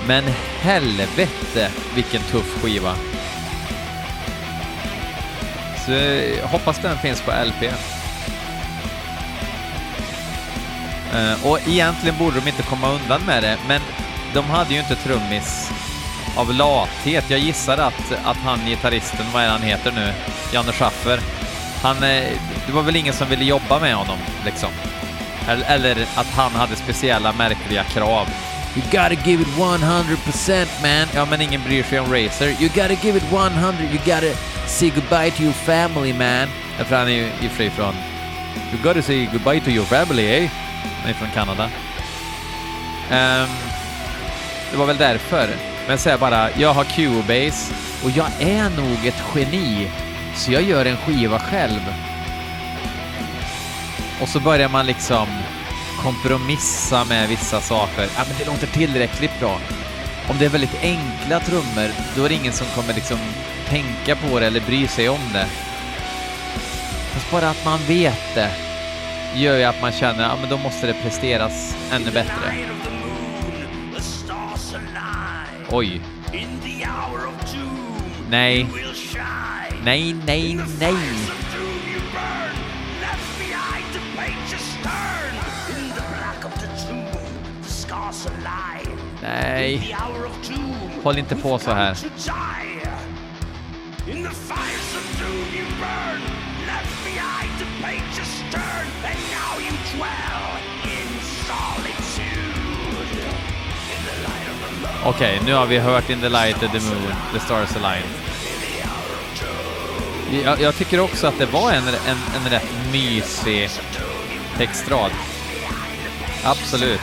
Men 0.07 0.25
helvete 0.61 1.71
vilken 1.95 2.23
tuff 2.23 2.63
skiva. 2.63 2.95
Så 5.87 5.93
jag 6.41 6.49
hoppas 6.49 6.79
den 6.79 6.99
finns 6.99 7.23
på 7.23 7.31
LP. 7.31 7.63
Eh, 11.15 11.47
och 11.47 11.69
egentligen 11.69 12.19
borde 12.19 12.41
de 12.41 12.49
inte 12.49 12.63
komma 12.63 12.93
undan 12.93 13.21
med 13.27 13.43
det, 13.43 13.59
men 13.69 13.81
de 14.35 14.45
hade 14.45 14.75
ju 14.75 14.81
inte 14.81 14.97
trummis 14.97 15.71
av 16.37 16.55
lathet. 16.55 17.25
Jag 17.29 17.41
gissar 17.41 17.79
att, 17.79 18.13
att 18.25 18.37
han 18.37 18.67
gitarristen, 18.67 19.27
vad 19.33 19.43
är 19.43 19.49
han 19.49 19.63
heter 19.63 19.93
nu, 19.93 20.13
Janne 20.53 20.73
Schaffer, 20.73 21.21
han, 21.83 21.97
eh, 21.97 22.25
det 22.67 22.73
var 22.73 22.83
väl 22.83 22.97
ingen 22.97 23.15
som 23.15 23.29
ville 23.29 23.45
jobba 23.45 23.81
med 23.81 23.95
honom 23.95 24.19
liksom. 24.45 24.69
Eller, 25.49 25.67
eller 25.67 26.07
att 26.17 26.27
han 26.27 26.53
hade 26.53 26.77
speciella 26.77 27.33
märkliga 27.33 27.85
krav. 27.85 28.29
You 28.77 28.85
gotta 28.91 29.29
give 29.29 29.43
it 29.43 29.49
100% 29.49 30.67
man. 30.83 31.09
Ja, 31.15 31.27
men 31.31 31.41
ingen 31.41 31.63
bryr 31.63 31.83
sig 31.83 32.01
om 32.01 32.13
Razer. 32.13 32.49
You 32.49 32.69
gotta 32.69 33.07
give 33.07 33.19
it 33.19 33.33
100, 33.33 33.73
you 33.81 33.99
gotta 34.05 34.37
say 34.67 34.91
goodbye 34.91 35.31
to 35.31 35.43
your 35.43 35.53
family 35.53 36.13
man. 36.13 36.49
Därför 36.79 36.97
han 36.97 37.09
är 37.09 37.13
ju 37.13 37.27
i 37.27 37.47
och 37.47 37.51
för 37.51 37.57
sig 37.57 37.71
från... 37.71 37.95
You 38.73 38.83
gotta 38.83 39.03
say 39.03 39.27
goodbye 39.33 39.61
to 39.61 39.71
your 39.71 39.87
family, 39.87 40.37
eh? 40.37 40.51
Han 41.01 41.11
är 41.11 41.15
från 41.15 41.29
Kanada. 41.35 41.71
Ehm, 43.11 43.49
det 44.71 44.77
var 44.77 44.87
väl 44.87 44.97
därför. 44.97 45.49
Men 45.89 45.99
säg 45.99 46.19
bara, 46.19 46.51
jag 46.51 46.75
har 46.75 46.85
Cubase 46.85 47.75
och 48.05 48.11
jag 48.11 48.27
är 48.41 48.71
nog 48.71 49.07
ett 49.07 49.23
geni, 49.35 49.91
så 50.35 50.53
jag 50.53 50.63
gör 50.63 50.85
en 50.85 50.97
skiva 50.97 51.39
själv. 51.39 51.81
Och 54.21 54.29
så 54.29 54.41
börjar 54.41 54.69
man 54.69 54.87
liksom 54.87 55.27
kompromissa 56.03 57.05
med 57.05 57.29
vissa 57.29 57.61
saker. 57.61 58.09
Ja, 58.17 58.25
men 58.29 58.39
det 58.39 58.45
låter 58.45 58.67
tillräckligt 58.67 59.41
bra. 59.41 59.61
Om 60.29 60.39
det 60.39 60.45
är 60.45 60.49
väldigt 60.49 60.83
enkla 60.83 61.41
trummor, 61.41 61.91
då 62.17 62.25
är 62.25 62.29
det 62.29 62.35
ingen 62.35 62.53
som 62.53 62.67
kommer 62.67 62.95
liksom 62.95 63.19
tänka 63.69 64.17
på 64.17 64.41
det 64.41 64.47
eller 64.47 64.61
bry 64.61 64.87
sig 64.87 65.09
om 65.09 65.33
det. 65.33 65.47
Fast 67.13 67.31
bara 67.31 67.51
att 67.51 67.65
man 67.65 67.79
vet 67.89 68.35
det 68.35 68.51
gör 69.35 69.57
ju 69.57 69.65
att 69.65 69.81
man 69.81 69.93
känner 69.93 70.25
att 70.25 70.31
ja, 70.31 70.37
men 70.41 70.51
då 70.51 70.57
måste 70.59 70.87
det 70.87 70.95
presteras 70.95 71.77
ännu 71.93 72.11
bättre. 72.11 72.55
Oj. 75.71 76.01
Nej. 78.31 78.67
Nej, 79.85 80.17
nej, 80.27 80.59
nej. 80.81 80.95
Nej. 89.23 89.97
Håll 91.03 91.19
inte 91.19 91.37
på 91.37 91.59
så 91.59 91.71
här. 91.71 91.91
In 91.91 91.95
the 91.95 92.01
black 92.01 92.05
of 92.05 92.21
the 92.21 92.37
tomb, 92.37 92.43
the 92.43 92.49
scarce 92.49 93.47
alive. 93.47 93.57
In 94.09 94.23
the 94.23 94.31
fires 94.31 94.97
of 94.97 95.19
doom 95.19 95.49
you 95.53 95.65
burn, 95.81 96.21
left 96.67 97.05
behind 97.05 97.51
to 97.59 97.67
paint 97.83 98.17
your 98.17 98.25
stern, 98.25 98.87
and 99.05 99.19
now 99.31 99.59
you 99.59 99.73
dwell 99.97 100.61
in 100.85 101.09
solitude. 101.47 102.06
Okej, 105.05 105.11
okay, 105.11 105.37
Okej, 105.37 105.41
nu 105.47 105.55
har 105.55 105.67
vi 105.67 105.79
hört 105.79 106.11
In 106.11 106.21
the 106.21 106.29
light 106.29 106.63
of 106.63 106.73
the 106.73 106.81
moon, 106.81 107.13
the 107.33 107.41
stars 107.41 107.77
align. 107.77 108.05
Jag, 110.45 110.61
jag 110.61 110.77
tycker 110.77 111.01
också 111.01 111.27
att 111.27 111.39
det 111.39 111.47
var 111.47 111.73
en, 111.73 111.89
en, 111.89 112.19
en 112.37 112.51
rätt 112.51 112.71
mysig 112.93 113.71
textrad. 114.57 115.11
Absolut. 116.45 117.01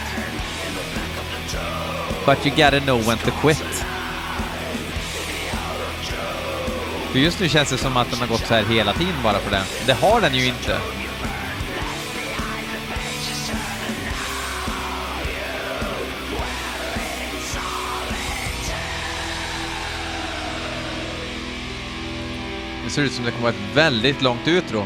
But 2.25 2.45
you 2.45 2.55
gotta 2.55 2.79
know 2.79 3.05
when 3.05 3.17
to 3.17 3.31
quit. 3.41 3.85
För 7.11 7.19
just 7.19 7.39
nu 7.39 7.49
känns 7.49 7.69
det 7.69 7.77
som 7.77 7.97
att 7.97 8.11
den 8.11 8.19
har 8.19 8.27
gått 8.27 8.47
så 8.47 8.53
här 8.53 8.63
hela 8.63 8.93
tiden 8.93 9.15
bara 9.23 9.39
för 9.39 9.51
det. 9.51 9.63
Det 9.85 9.93
har 9.93 10.21
den 10.21 10.35
ju 10.35 10.45
inte. 10.45 10.77
Ser 22.93 23.01
ut 23.01 23.11
som 23.11 23.25
det 23.25 23.31
kommer 23.31 23.43
vara 23.43 23.53
ett 23.53 23.75
väldigt 23.75 24.21
långt 24.21 24.47
utro. 24.47 24.83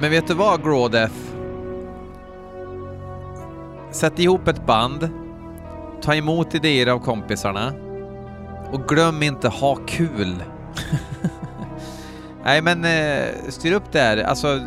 Men 0.00 0.10
vet 0.10 0.26
du 0.26 0.34
vad, 0.34 0.62
Grawdeath? 0.62 1.14
Sätt 3.90 4.18
ihop 4.18 4.48
ett 4.48 4.66
band, 4.66 5.08
ta 6.02 6.14
emot 6.14 6.54
idéer 6.54 6.86
av 6.86 6.98
kompisarna 6.98 7.72
och 8.72 8.88
glöm 8.88 9.22
inte 9.22 9.48
ha 9.48 9.74
kul. 9.74 10.34
Nej 12.44 12.62
men 12.62 12.84
eh, 12.84 13.24
styr 13.48 13.72
upp 13.72 13.92
det 13.92 14.00
här. 14.00 14.16
Alltså, 14.16 14.60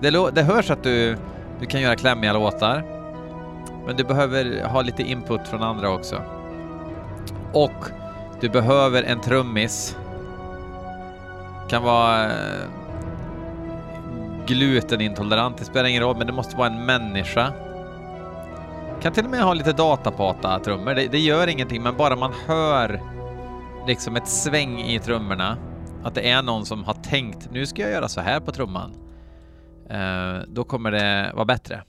det, 0.00 0.30
det 0.34 0.42
hörs 0.42 0.70
att 0.70 0.82
du, 0.82 1.16
du 1.60 1.66
kan 1.66 1.80
göra 1.80 1.96
klämmiga 1.96 2.32
låtar. 2.32 2.84
Men 3.86 3.96
du 3.96 4.04
behöver 4.04 4.64
ha 4.64 4.82
lite 4.82 5.02
input 5.02 5.48
från 5.48 5.62
andra 5.62 5.90
också. 5.90 6.22
Och 7.52 7.84
du 8.40 8.48
behöver 8.48 9.02
en 9.02 9.20
trummis. 9.20 9.96
Kan 11.74 11.82
vara 11.82 12.24
eh, 12.24 12.68
glutenintolerant, 14.46 15.58
det 15.58 15.64
spelar 15.64 15.88
ingen 15.88 16.02
roll, 16.02 16.16
men 16.16 16.26
det 16.26 16.32
måste 16.32 16.56
vara 16.56 16.68
en 16.68 16.86
människa. 16.86 17.52
Kan 19.02 19.12
till 19.12 19.24
och 19.24 19.30
med 19.30 19.42
ha 19.42 19.54
lite 19.54 19.72
datapata-trummor, 19.72 20.94
det, 20.94 21.06
det 21.06 21.18
gör 21.18 21.46
ingenting, 21.46 21.82
men 21.82 21.96
bara 21.96 22.16
man 22.16 22.32
hör 22.46 23.00
liksom 23.86 24.16
ett 24.16 24.28
sväng 24.28 24.80
i 24.80 24.98
trummorna, 24.98 25.58
att 26.04 26.14
det 26.14 26.30
är 26.30 26.42
någon 26.42 26.66
som 26.66 26.84
har 26.84 26.94
tänkt 26.94 27.50
nu 27.50 27.66
ska 27.66 27.82
jag 27.82 27.90
göra 27.90 28.08
så 28.08 28.20
här 28.20 28.40
på 28.40 28.52
trumman, 28.52 28.94
eh, 29.90 30.48
då 30.48 30.64
kommer 30.64 30.90
det 30.90 31.32
vara 31.34 31.44
bättre. 31.44 31.82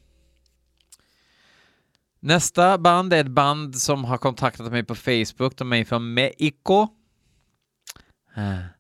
Nästa 2.20 2.78
band 2.78 3.14
är 3.14 3.22
ett 3.22 3.28
band 3.28 3.76
som 3.76 4.06
har 4.06 4.18
kontaktat 4.18 4.72
mig 4.72 4.84
på 4.84 4.96
Facebook. 4.96 5.58
De 5.58 5.74
är 5.74 5.86
från 5.86 6.14
Mexico. 6.14 6.88
Eh, 8.36 8.75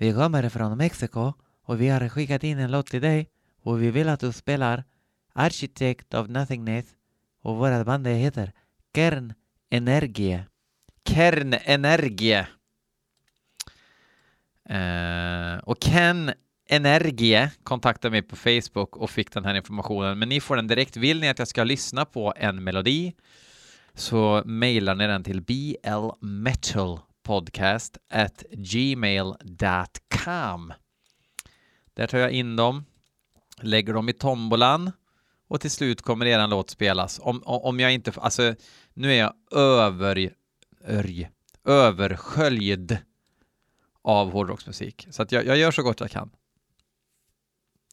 vi 0.00 0.12
kommer 0.12 0.48
från 0.48 0.76
Mexiko 0.76 1.32
och 1.64 1.80
vi 1.80 1.88
har 1.88 2.08
skickat 2.08 2.44
in 2.44 2.58
en 2.58 2.70
låt 2.70 2.86
till 2.86 3.00
dig 3.00 3.30
och 3.62 3.82
vi 3.82 3.90
vill 3.90 4.08
att 4.08 4.20
du 4.20 4.32
spelar 4.32 4.84
Architect 5.32 6.14
of 6.14 6.28
Nothingness 6.28 6.84
och 7.42 7.56
vårt 7.56 7.86
band 7.86 8.06
heter 8.06 8.52
Kern 8.94 9.34
Energie. 9.70 10.44
Kern 11.08 11.54
Energie. 11.64 12.46
Uh, 14.70 15.58
och 15.58 15.80
Ken 15.80 16.32
Energie 16.68 17.50
kontaktade 17.62 18.10
mig 18.10 18.22
på 18.22 18.36
Facebook 18.36 18.96
och 18.96 19.10
fick 19.10 19.32
den 19.32 19.44
här 19.44 19.54
informationen, 19.54 20.18
men 20.18 20.28
ni 20.28 20.40
får 20.40 20.56
den 20.56 20.66
direkt. 20.66 20.96
Vill 20.96 21.20
ni 21.20 21.28
att 21.28 21.38
jag 21.38 21.48
ska 21.48 21.64
lyssna 21.64 22.04
på 22.04 22.34
en 22.36 22.64
melodi 22.64 23.14
så 23.94 24.42
mejlar 24.46 24.94
ni 24.94 25.06
den 25.06 25.24
till 25.24 25.40
podcast 27.28 27.98
at 28.08 28.42
gmail.com. 28.50 29.42
Där 31.94 32.06
tar 32.06 32.18
jag 32.18 32.30
in 32.30 32.56
dem, 32.56 32.84
lägger 33.60 33.92
dem 33.94 34.08
i 34.08 34.12
tombolan 34.12 34.92
och 35.48 35.60
till 35.60 35.70
slut 35.70 36.02
kommer 36.02 36.26
eran 36.26 36.50
låt 36.50 36.70
spelas. 36.70 37.20
Om, 37.22 37.42
om 37.44 37.80
jag 37.80 37.94
inte, 37.94 38.12
alltså 38.16 38.54
nu 38.94 39.12
är 39.12 39.18
jag 39.18 39.34
över, 39.60 40.34
örj, 40.84 41.30
översköljd 41.64 42.98
av 44.02 44.32
hårdrocksmusik. 44.32 45.06
Så 45.10 45.22
att 45.22 45.32
jag, 45.32 45.46
jag 45.46 45.56
gör 45.56 45.70
så 45.70 45.82
gott 45.82 46.00
jag 46.00 46.10
kan. 46.10 46.30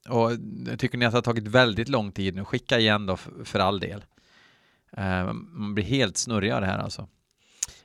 Och 0.10 0.32
tycker 0.78 0.98
ni 0.98 1.06
att 1.06 1.12
det 1.12 1.17
har 1.17 1.21
tagit 1.21 1.48
väldigt 1.48 1.89
lång 1.89 2.12
tid 2.12 2.36
nu, 2.36 2.45
skicka 2.45 2.80
igen 2.80 3.06
då 3.06 3.17
för, 3.17 3.43
för 3.43 3.60
all 3.60 3.80
del. 3.80 4.06
Uh, 4.98 5.34
man 5.34 5.76
blir 5.76 5.86
helt 5.86 6.17
snurrig 6.17 6.52
av 6.52 6.62
det 6.62 6.67
här 6.67 6.80
alltså. 6.80 7.08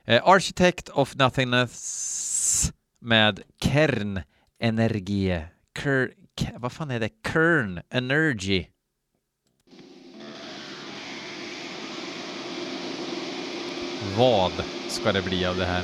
Eh, 0.05 0.21
Architect 0.23 0.89
of 0.89 1.15
Nothingness 1.15 2.73
med 3.01 3.39
Kern 3.63 4.21
Energi. 4.59 5.45
Ker, 5.75 6.13
vad 6.57 6.71
fan 6.71 6.91
är 6.91 6.99
det? 6.99 7.09
Kern 7.33 7.81
Energy. 7.89 8.65
Vad 14.17 14.51
ska 14.87 15.11
det 15.11 15.21
bli 15.21 15.45
av 15.45 15.57
det 15.57 15.65
här? 15.65 15.83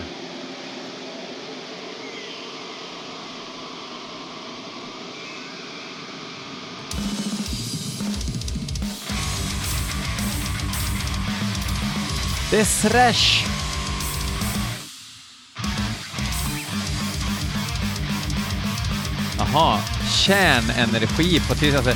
Det 12.51 12.60
är 12.60 12.89
thrash. 12.89 13.57
Ha 19.58 19.80
kärnenergi 20.26 21.39
på 21.48 21.56
tyska. 21.56 21.78
Alltså, 21.78 21.93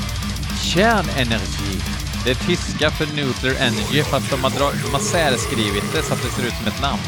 kärnenergi. 0.64 1.82
Det 2.24 2.32
är 2.32 2.36
tyska 2.36 2.92
för 2.92 3.06
nuclear 3.06 3.56
energy 3.56 4.04
fast 4.04 4.30
de 4.30 4.44
har, 4.44 4.52
de 4.84 4.92
har 4.92 5.00
särskrivit 5.00 5.94
det 5.94 6.04
så 6.04 6.14
att 6.14 6.22
det 6.24 6.30
ser 6.30 6.48
ut 6.48 6.54
som 6.54 6.68
ett 6.68 6.82
namn. 6.82 7.02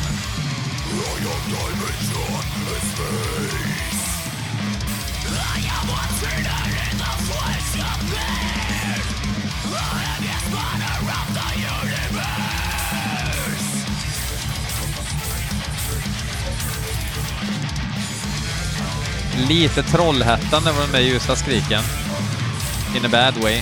Lite 19.37 19.83
Trollhättan 19.83 20.67
över 20.67 20.81
de 20.81 20.91
där 20.91 20.99
ljusa 20.99 21.35
skriken. 21.35 21.83
In 22.95 23.05
a 23.05 23.09
bad 23.11 23.43
way. 23.43 23.61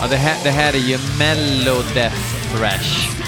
Ja, 0.00 0.06
det 0.06 0.16
här, 0.16 0.36
det 0.44 0.50
här 0.50 0.72
är 0.72 0.78
ju 0.78 0.98
mellow 1.18 1.84
death 1.94 2.16
thrash. 2.54 3.19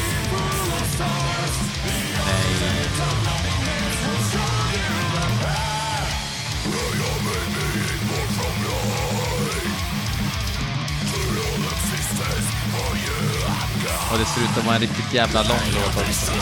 Och 14.12 14.18
det 14.18 14.24
ser 14.24 14.40
ut 14.40 14.58
att 14.58 14.64
vara 14.64 14.74
en 14.74 14.80
riktigt 14.80 15.14
jävla 15.14 15.42
lång 15.42 15.58
låt 15.74 15.96
också. 15.96 16.32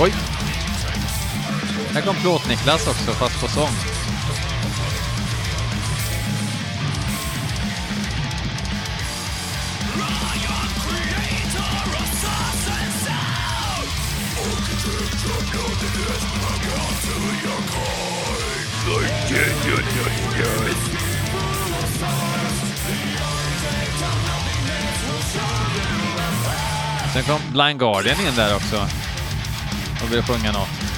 Oj! 0.00 0.14
Här 1.92 2.00
kom 2.00 2.16
Plåt-Niklas 2.16 2.88
också, 2.88 3.12
fast 3.12 3.40
på 3.40 3.48
sång. 3.48 3.93
Sen 27.12 27.22
kom 27.24 27.40
Blind 27.52 27.78
Guardian 27.78 28.20
in 28.20 28.34
där 28.36 28.56
också 28.56 28.88
och 30.02 30.12
ville 30.12 30.22
sjunga 30.22 30.52
något. 30.52 30.94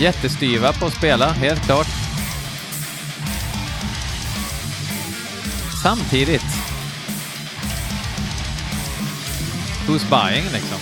Jättestyva 0.00 0.72
på 0.72 0.86
att 0.86 0.94
spela, 0.94 1.32
helt 1.32 1.64
klart. 1.64 1.86
Samtidigt. 5.82 6.44
Who's 9.86 10.10
buying 10.10 10.44
liksom? 10.52 10.78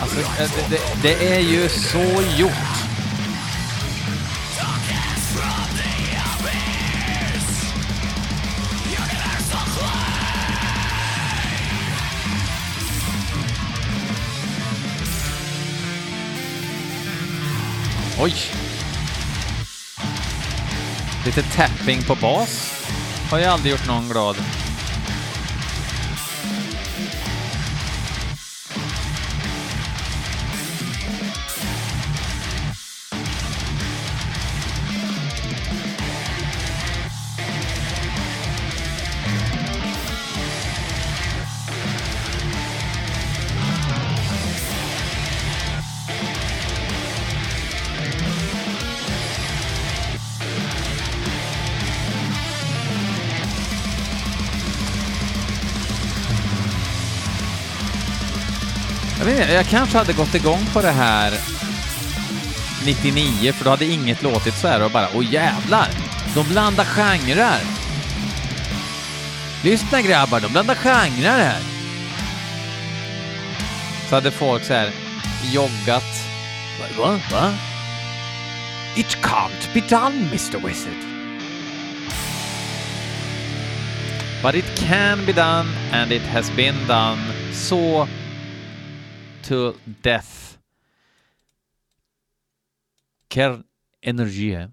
Alltså, 0.00 0.20
eh, 0.20 0.50
det, 0.70 0.76
det, 0.76 1.02
det 1.02 1.34
är 1.34 1.40
ju 1.40 1.68
så 1.68 2.22
gjort. 2.38 2.52
Oj! 18.18 18.55
Lite 21.36 21.48
tapping 21.48 22.02
på 22.02 22.14
bas 22.14 22.82
har 23.30 23.38
jag 23.38 23.52
aldrig 23.52 23.72
gjort 23.72 23.86
någon 23.86 24.08
glad. 24.08 24.36
Jag, 59.26 59.32
vet 59.32 59.40
inte, 59.40 59.54
jag 59.54 59.66
kanske 59.66 59.98
hade 59.98 60.12
gått 60.12 60.34
igång 60.34 60.66
på 60.72 60.80
det 60.80 60.90
här 60.90 61.32
99, 62.84 63.52
för 63.52 63.64
då 63.64 63.70
hade 63.70 63.84
inget 63.84 64.22
låtit 64.22 64.54
så 64.54 64.68
här 64.68 64.82
och 64.82 64.90
bara 64.90 65.08
åh 65.14 65.32
jävlar, 65.32 65.88
de 66.34 66.48
blandar 66.48 66.84
genrer. 66.84 67.60
Lyssna 69.64 70.02
grabbar, 70.02 70.40
de 70.40 70.52
blandar 70.52 70.74
genrer 70.74 71.44
här. 71.44 71.60
Så 74.08 74.14
hade 74.14 74.30
folk 74.30 74.64
så 74.64 74.72
här 74.72 74.90
joggat. 75.52 76.28
Va? 76.80 76.86
Va? 76.98 77.20
Va? 77.32 77.54
It 78.96 79.18
can't 79.22 79.74
be 79.74 79.80
done, 79.80 80.16
Mr 80.16 80.66
Wizard. 80.66 81.02
But 84.42 84.54
it 84.54 84.76
can 84.76 85.26
be 85.26 85.32
done 85.32 85.68
and 85.92 86.12
it 86.12 86.22
has 86.22 86.50
been 86.50 86.86
done. 86.88 87.18
Så 87.52 88.08
to 89.46 89.72
death. 89.84 90.58
Ker 93.28 93.62
Energie 94.02 94.70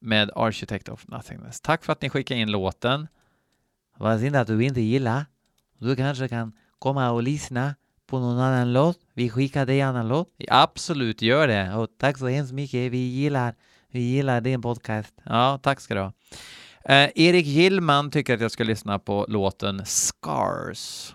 med 0.00 0.30
Architect 0.34 0.88
of 0.88 1.08
Nothingness. 1.08 1.60
Tack 1.60 1.84
för 1.84 1.92
att 1.92 2.02
ni 2.02 2.10
skickade 2.10 2.40
in 2.40 2.50
låten. 2.50 3.08
Vad 3.96 4.20
synd 4.20 4.36
att 4.36 4.46
du 4.46 4.64
inte 4.64 4.80
gillar. 4.80 5.26
Du 5.78 5.96
kanske 5.96 6.28
kan 6.28 6.52
komma 6.78 7.10
och 7.10 7.22
lyssna 7.22 7.74
på 8.06 8.18
någon 8.18 8.38
annan 8.38 8.72
låt. 8.72 8.98
Vi 9.14 9.30
skickar 9.30 9.66
dig 9.66 9.80
en 9.80 9.88
annan 9.88 10.08
låt. 10.08 10.28
Absolut, 10.48 11.22
gör 11.22 11.48
det. 11.48 11.74
Och 11.74 11.88
tack 11.98 12.18
så 12.18 12.28
hemskt 12.28 12.52
mycket. 12.52 12.92
Vi 12.92 12.98
gillar, 12.98 13.54
vi 13.88 14.00
gillar 14.00 14.40
din 14.40 14.62
podcast. 14.62 15.14
Ja, 15.24 15.60
tack 15.62 15.80
ska 15.80 15.94
du 15.94 16.00
ha. 16.00 16.12
Eh, 16.84 17.10
Erik 17.14 17.46
Gillman 17.46 18.10
tycker 18.10 18.34
att 18.34 18.40
jag 18.40 18.50
ska 18.50 18.64
lyssna 18.64 18.98
på 18.98 19.26
låten 19.28 19.86
Scars 19.86 21.14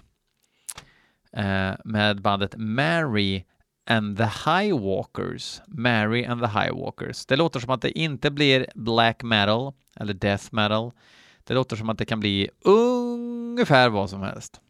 Eh, 1.38 1.74
med 1.86 2.22
bandet 2.22 2.56
Mary 2.58 3.44
and 3.86 4.18
the 4.18 4.30
Highwalkers. 4.46 5.62
Mary 5.68 6.26
and 6.26 6.42
the 6.42 6.48
Highwalkers. 6.48 7.26
Det 7.26 7.36
låter 7.36 7.60
som 7.60 7.70
att 7.70 7.82
det 7.82 8.00
inte 8.00 8.32
blir 8.32 8.68
black 8.76 9.24
metal 9.24 9.74
eller 9.96 10.14
death 10.14 10.46
metal. 10.52 10.92
Det 11.44 11.54
låter 11.54 11.76
som 11.76 11.90
att 11.90 11.98
det 11.98 12.06
kan 12.06 12.20
bli 12.20 12.50
ungefär 12.62 13.90
vad 13.90 14.10
som 14.10 14.22
helst. 14.22 14.62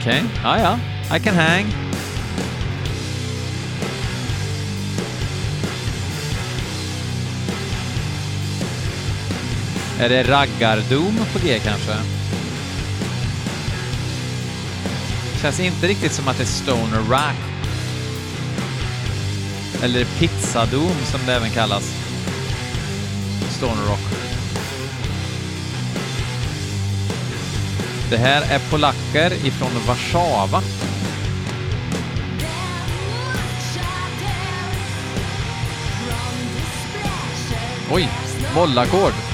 Okej, 0.00 0.22
okay. 0.24 0.40
ja 0.42 0.58
ja, 0.58 1.16
I 1.16 1.20
can 1.20 1.34
hang. 1.34 1.87
Är 10.00 10.08
det 10.08 10.22
raggar-doom 10.22 11.18
på 11.32 11.38
G 11.38 11.58
kanske? 11.64 11.94
Känns 15.42 15.60
inte 15.60 15.86
riktigt 15.86 16.12
som 16.12 16.28
att 16.28 16.36
det 16.36 16.42
är 16.42 16.46
stoner 16.46 17.00
rack. 17.10 17.36
Eller 19.82 20.04
pizza-doom 20.04 21.04
som 21.04 21.20
det 21.26 21.34
även 21.34 21.50
kallas. 21.50 21.94
Stoner 23.50 23.82
rock. 23.88 24.00
Det 28.10 28.16
här 28.16 28.42
är 28.42 28.58
polacker 28.70 29.46
ifrån 29.46 29.70
Warszawa. 29.86 30.62
Oj, 37.90 38.08
bollackord. 38.54 39.27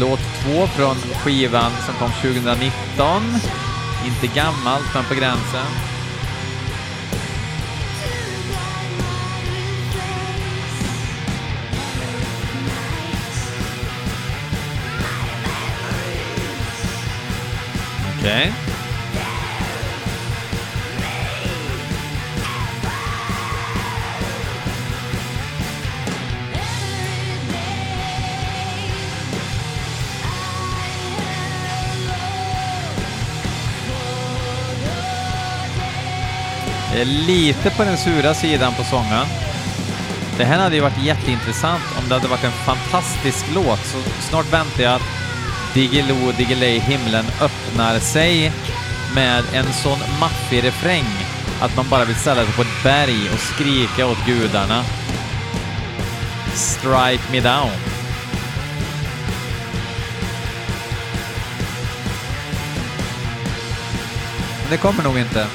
Låt 0.00 0.20
två 0.20 0.66
från 0.66 0.96
skivan 0.96 1.72
som 1.86 1.94
kom 1.94 2.10
2019. 2.10 3.22
Inte 4.06 4.26
gammalt, 4.34 4.94
men 4.94 5.04
på 5.04 5.14
gränsen. 5.14 5.66
Okej. 18.18 18.52
Okay. 18.52 18.67
Det 36.98 37.02
är 37.02 37.26
lite 37.26 37.70
på 37.70 37.84
den 37.84 37.96
sura 37.96 38.34
sidan 38.34 38.74
på 38.74 38.84
sången. 38.84 39.26
Det 40.38 40.44
här 40.44 40.58
hade 40.58 40.74
ju 40.74 40.80
varit 40.80 41.02
jätteintressant 41.02 41.82
om 41.98 42.08
det 42.08 42.14
hade 42.14 42.28
varit 42.28 42.44
en 42.44 42.52
fantastisk 42.52 43.44
låt, 43.54 43.86
så 43.86 43.98
snart 44.20 44.52
väntar 44.52 44.82
jag 44.82 44.94
att 44.94 45.02
Diggiloo 45.74 46.32
Diggiley 46.32 46.78
himlen 46.78 47.24
öppnar 47.40 47.98
sig 47.98 48.52
med 49.14 49.44
en 49.54 49.72
sån 49.72 49.98
maffig 50.20 50.64
refräng 50.64 51.04
att 51.60 51.76
man 51.76 51.88
bara 51.88 52.04
vill 52.04 52.16
ställa 52.16 52.44
sig 52.44 52.54
på 52.54 52.62
ett 52.62 52.82
berg 52.82 53.30
och 53.32 53.40
skrika 53.40 54.06
åt 54.06 54.26
gudarna. 54.26 54.84
Strike 56.54 57.32
me 57.32 57.40
down. 57.40 57.70
Men 64.62 64.70
det 64.70 64.76
kommer 64.76 65.02
nog 65.02 65.18
inte. 65.18 65.46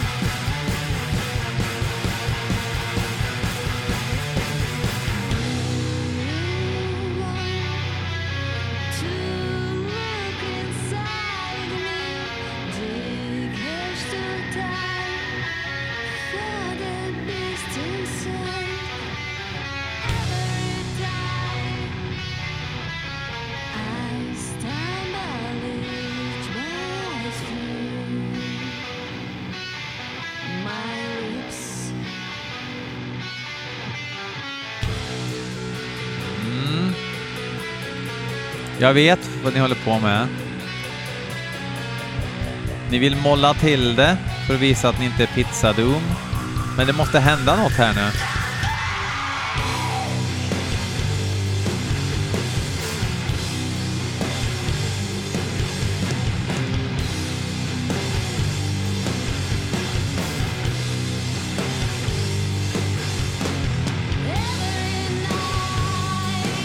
Jag 38.84 38.94
vet 38.94 39.30
vad 39.44 39.54
ni 39.54 39.60
håller 39.60 39.76
på 39.76 40.00
med. 40.00 40.28
Ni 42.90 42.98
vill 42.98 43.16
molla 43.16 43.54
till 43.54 43.96
det 43.96 44.18
för 44.48 44.54
att 44.54 44.60
visa 44.60 44.90
att 44.90 45.00
ni 45.00 45.06
inte 45.06 45.24
är 45.24 45.28
pizzadom. 45.28 46.02
Men 46.78 46.88
det 46.88 46.94
måste 46.94 47.20
hända 47.20 47.56
något 47.56 47.72
här 47.72 47.94
nu. 47.94 48.10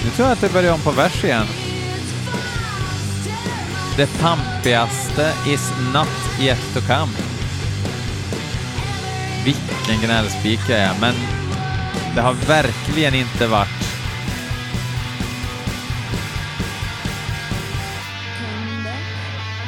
Nu 0.05 0.11
tror 0.11 0.29
jag 0.29 0.33
att 0.33 0.41
det 0.41 0.53
börjar 0.53 0.73
om 0.73 0.81
på 0.81 0.91
vers 0.91 1.25
igen. 1.25 1.68
Det 3.99 4.19
pampigaste 4.21 5.33
is 5.47 5.73
not 5.95 6.41
yet 6.41 6.75
to 6.75 6.81
come. 6.81 7.13
Vilken 9.45 10.07
gnällspik 10.07 10.61
jag 10.69 10.79
är, 10.79 10.95
men 11.01 11.15
det 12.15 12.21
har 12.21 12.33
verkligen 12.33 13.15
inte 13.15 13.47
varit 13.47 13.89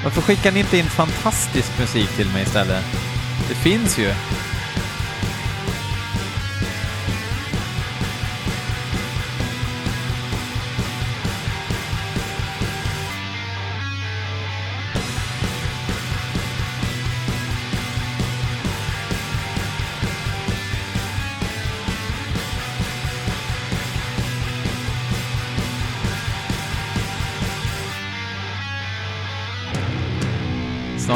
Varför 0.05 0.21
skickar 0.21 0.53
ni 0.53 0.61
inte 0.61 0.79
in 0.79 0.87
fantastisk 0.87 1.79
musik 1.79 2.09
till 2.17 2.29
mig 2.29 2.43
istället? 2.43 2.85
Det 3.49 3.55
finns 3.55 3.99
ju. 3.99 4.15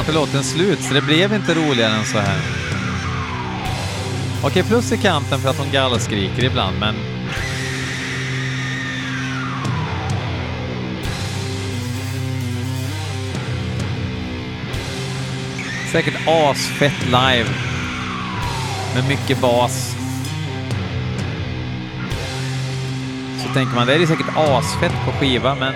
Snart 0.05 0.17
är 0.17 0.21
låten 0.21 0.45
slut, 0.45 0.83
så 0.83 0.95
det 0.95 1.03
blev 1.03 1.33
inte 1.33 1.55
roligare 1.55 1.93
än 1.93 2.05
så 2.05 2.19
här. 2.19 2.40
Okej, 4.45 4.62
plus 4.62 4.93
i 4.93 4.97
kanten 4.97 5.38
för 5.38 5.49
att 5.49 5.59
hon 5.59 5.71
gallskriker 5.73 6.45
ibland, 6.45 6.79
men... 6.81 6.95
Säkert 15.93 16.29
asfett 16.29 17.05
live. 17.07 17.49
Med 18.95 19.09
mycket 19.09 19.40
bas. 19.40 19.97
Så 23.43 23.55
tänker 23.55 23.75
man, 23.75 23.87
det 23.87 23.95
är 23.95 24.07
säkert 24.07 24.37
asfett 24.37 24.93
på 25.05 25.12
skiva, 25.12 25.55
men 25.55 25.75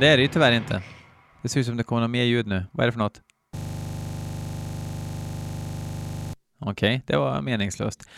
det 0.00 0.08
är 0.08 0.16
det 0.16 0.22
ju 0.22 0.28
tyvärr 0.28 0.52
inte. 0.52 0.82
Det 1.42 1.48
ser 1.48 1.60
ut 1.60 1.66
som 1.66 1.76
det 1.76 1.84
kommer 1.84 2.02
något 2.02 2.10
mer 2.10 2.24
ljud 2.24 2.46
nu. 2.46 2.66
Vad 2.72 2.84
är 2.84 2.86
det 2.88 2.92
för 2.92 2.98
något? 2.98 3.23
Okej, 6.66 7.02
det 7.06 7.16
var 7.16 7.40
meningslöst. 7.40 8.08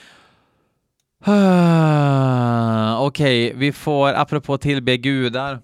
Okej, 3.07 3.53
vi 3.57 3.73
får, 3.73 4.09
apropå 4.13 4.59
tillbe 4.59 4.97
gudar, 4.97 5.61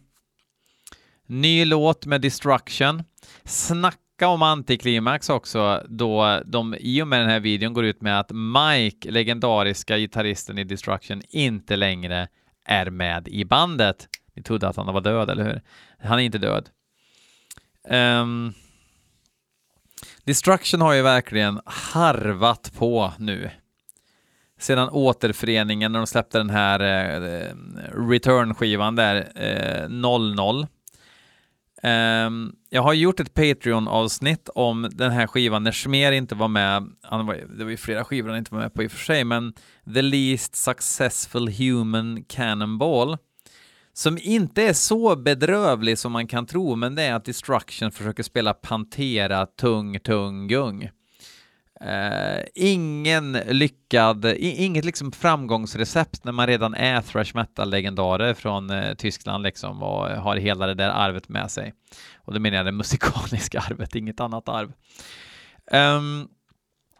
ny 1.26 1.64
låt 1.64 2.06
med 2.06 2.20
Destruction. 2.20 3.02
Snacka 3.44 4.28
om 4.28 4.42
antiklimax 4.42 5.30
också, 5.30 5.82
då 5.88 6.40
de 6.46 6.74
i 6.80 7.02
och 7.02 7.08
med 7.08 7.20
den 7.20 7.28
här 7.30 7.40
videon 7.40 7.72
går 7.72 7.84
ut 7.84 8.00
med 8.00 8.20
att 8.20 8.30
Mike, 8.30 9.10
legendariska 9.10 9.98
gitarristen 9.98 10.58
i 10.58 10.64
Destruction, 10.64 11.22
inte 11.28 11.76
längre 11.76 12.28
är 12.64 12.90
med 12.90 13.28
i 13.28 13.44
bandet. 13.44 14.08
Vi 14.34 14.42
trodde 14.42 14.68
att 14.68 14.76
han 14.76 14.94
var 14.94 15.00
död, 15.00 15.30
eller 15.30 15.44
hur? 15.44 15.60
Han 16.08 16.18
är 16.18 16.22
inte 16.22 16.38
död. 16.38 16.68
Um, 17.88 18.54
Destruction 20.24 20.80
har 20.80 20.94
ju 20.94 21.02
verkligen 21.02 21.60
harvat 21.64 22.72
på 22.78 23.12
nu. 23.18 23.50
Sedan 24.58 24.88
återföreningen 24.88 25.92
när 25.92 25.98
de 25.98 26.06
släppte 26.06 26.38
den 26.38 26.50
här 26.50 26.80
eh, 26.80 27.54
return-skivan 28.08 28.96
där, 28.96 29.32
eh, 29.34 29.88
00. 29.88 30.60
Um, 30.60 30.68
ehm, 31.82 32.52
jag 32.70 32.82
har 32.82 32.94
gjort 32.94 33.20
ett 33.20 33.34
Patreon-avsnitt 33.34 34.48
om 34.54 34.90
den 34.92 35.10
här 35.10 35.26
skivan 35.26 35.62
när 35.62 35.72
Schmer 35.72 36.12
inte 36.12 36.34
var 36.34 36.48
med. 36.48 36.90
Han 37.02 37.26
var, 37.26 37.34
det 37.34 37.64
var 37.64 37.70
ju 37.70 37.76
flera 37.76 38.04
skivor 38.04 38.28
han 38.28 38.38
inte 38.38 38.54
var 38.54 38.62
med 38.62 38.74
på 38.74 38.82
i 38.82 38.86
och 38.86 38.92
för 38.92 38.98
sig, 38.98 39.24
men 39.24 39.52
The 39.94 40.02
Least 40.02 40.56
Successful 40.56 41.48
Human 41.48 42.24
Cannonball 42.24 43.16
som 43.92 44.18
inte 44.20 44.62
är 44.62 44.72
så 44.72 45.16
bedrövlig 45.16 45.98
som 45.98 46.12
man 46.12 46.26
kan 46.26 46.46
tro, 46.46 46.76
men 46.76 46.94
det 46.94 47.02
är 47.02 47.14
att 47.14 47.24
Destruction 47.24 47.92
försöker 47.92 48.22
spela 48.22 48.54
Pantera 48.54 49.46
tung, 49.46 50.00
tung, 50.00 50.48
gung. 50.48 50.90
Uh, 51.84 52.44
ingen 52.54 53.32
lyckad, 53.32 54.24
inget 54.38 54.84
liksom 54.84 55.12
framgångsrecept 55.12 56.24
när 56.24 56.32
man 56.32 56.46
redan 56.46 56.74
är 56.74 57.00
thrash 57.00 57.34
metal-legendarer 57.34 58.34
från 58.34 58.70
uh, 58.70 58.94
Tyskland 58.94 59.42
liksom 59.42 59.82
och 59.82 60.08
har 60.08 60.36
hela 60.36 60.66
det 60.66 60.74
där 60.74 60.90
arvet 60.90 61.28
med 61.28 61.50
sig. 61.50 61.74
Och 62.16 62.34
då 62.34 62.40
menar 62.40 62.56
jag 62.56 62.66
det 62.66 62.72
musikaliska 62.72 63.60
arvet, 63.70 63.94
inget 63.94 64.20
annat 64.20 64.48
arv. 64.48 64.72
Um, 65.72 66.28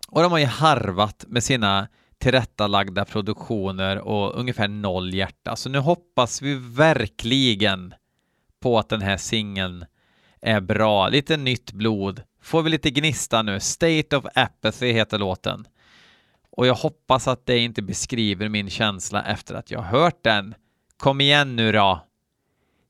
och 0.09 0.23
de 0.23 0.33
har 0.33 0.39
ju 0.39 0.47
harvat 0.47 1.25
med 1.29 1.45
sina 1.45 1.89
tillrättalagda 2.23 3.05
produktioner 3.05 3.99
och 3.99 4.39
ungefär 4.41 4.69
noll 4.69 5.15
hjärta. 5.15 5.57
Så 5.57 5.69
nu 5.69 5.79
hoppas 5.79 6.43
vi 6.43 6.55
verkligen 6.55 7.95
på 8.61 8.79
att 8.79 8.89
den 8.89 9.03
här 9.03 9.17
singeln 9.17 9.85
är 10.41 10.61
bra. 10.61 11.09
Lite 11.09 11.37
nytt 11.37 11.73
blod. 11.73 12.23
Får 12.43 12.63
vi 12.63 12.71
lite 12.71 12.91
gnista 12.91 13.43
nu. 13.43 13.61
State 13.61 14.17
of 14.17 14.25
Apathy 14.35 14.93
heter 14.93 15.19
låten. 15.19 15.65
Och 16.51 16.67
jag 16.67 16.75
hoppas 16.75 17.29
att 17.29 17.47
det 17.47 17.59
inte 17.59 17.83
beskriver 17.83 18.49
min 18.49 18.71
känsla 18.71 19.23
efter 19.25 19.55
att 19.55 19.71
jag 19.71 19.83
hört 19.83 20.23
den. 20.23 20.55
Kom 20.97 21.21
igen 21.21 21.57
nu 21.57 21.73
då! 21.73 22.07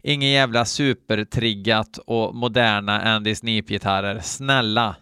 inget 0.02 0.30
jävla 0.30 0.64
supertriggat 0.64 1.98
och 1.98 2.34
moderna 2.34 3.00
Andy 3.00 3.34
Sneap-gitarrer. 3.34 4.20
Snälla! 4.20 4.96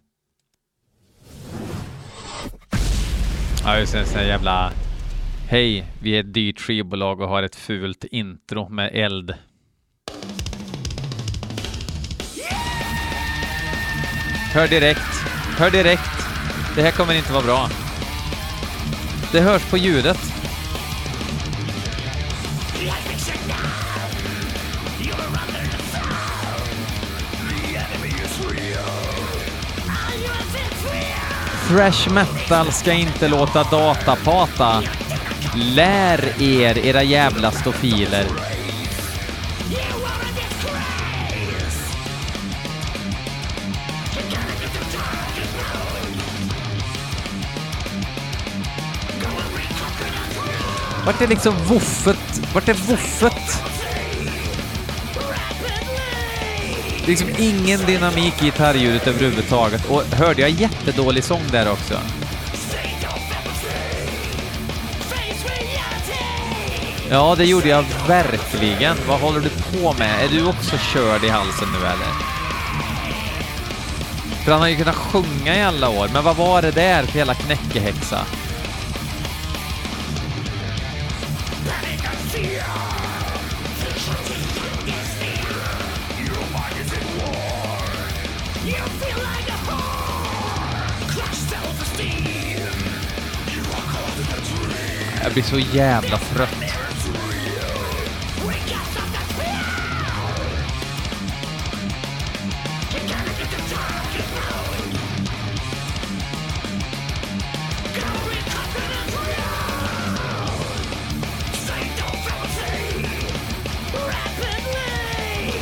Ja, 3.65 3.79
just 3.79 3.93
det. 3.93 4.05
Sån 4.05 4.27
jävla... 4.27 4.73
Hej, 5.49 5.85
vi 6.03 6.17
är 6.17 6.21
ett 6.21 6.35
dyrt 6.35 6.61
skivbolag 6.61 7.21
och 7.21 7.29
har 7.29 7.43
ett 7.43 7.57
fult 7.57 8.05
intro 8.05 8.69
med 8.69 8.91
eld. 8.95 9.35
Hör 14.53 14.69
direkt. 14.69 15.01
Hör 15.59 15.71
direkt. 15.71 16.27
Det 16.77 16.83
här 16.83 16.91
kommer 16.91 17.15
inte 17.15 17.33
vara 17.33 17.45
bra. 17.45 17.69
Det 19.33 19.41
hörs 19.41 19.71
på 19.71 19.77
ljudet. 19.77 20.19
Thrash 31.71 32.11
metal 32.11 32.73
ska 32.73 32.93
inte 32.93 33.29
låta 33.29 33.63
datapata. 33.63 34.83
Lär 35.57 36.43
er, 36.43 36.79
era 36.79 37.03
jävla 37.03 37.51
stofiler. 37.51 38.27
Vart 51.07 51.21
är 51.21 51.27
liksom 51.29 51.55
woffet? 51.69 52.41
Vart 52.55 52.69
är 52.69 52.75
woffet? 52.75 53.70
Liksom 57.07 57.29
ingen 57.39 57.81
dynamik 57.87 58.43
i 58.43 58.45
gitarrljudet 58.45 59.07
överhuvudtaget. 59.07 59.87
Och 59.87 60.03
hörde 60.03 60.41
jag 60.41 60.51
jättedålig 60.51 61.25
sång 61.25 61.43
där 61.51 61.73
också? 61.73 61.95
Ja, 67.11 67.35
det 67.39 67.45
gjorde 67.45 67.69
jag 67.69 67.85
verkligen. 68.09 68.97
Vad 69.09 69.21
håller 69.21 69.41
du 69.41 69.49
på 69.49 69.93
med? 69.93 70.25
Är 70.25 70.29
du 70.29 70.47
också 70.47 70.77
körd 70.77 71.25
i 71.25 71.29
halsen 71.29 71.69
nu 71.73 71.79
eller? 71.79 72.41
För 74.45 74.53
han 74.53 74.61
har 74.61 74.69
ju 74.69 74.77
kunnat 74.77 74.95
sjunga 74.95 75.57
i 75.57 75.63
alla 75.63 75.89
år, 75.89 76.09
men 76.13 76.25
vad 76.25 76.37
var 76.37 76.63
det 76.63 76.71
där 76.71 77.03
för 77.03 77.19
jävla 77.19 77.35
knäckehäxa? 77.35 78.27
Jag 95.31 95.35
blir 95.35 95.45
så 95.45 95.77
jävla 95.77 96.19
trött. 96.19 96.57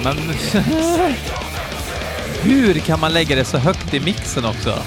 Men... 0.04 0.16
Hur 2.42 2.74
kan 2.74 3.00
man 3.00 3.12
lägga 3.12 3.36
det 3.36 3.44
så 3.44 3.58
högt 3.58 3.94
i 3.94 4.00
mixen 4.00 4.44
också? 4.44 4.82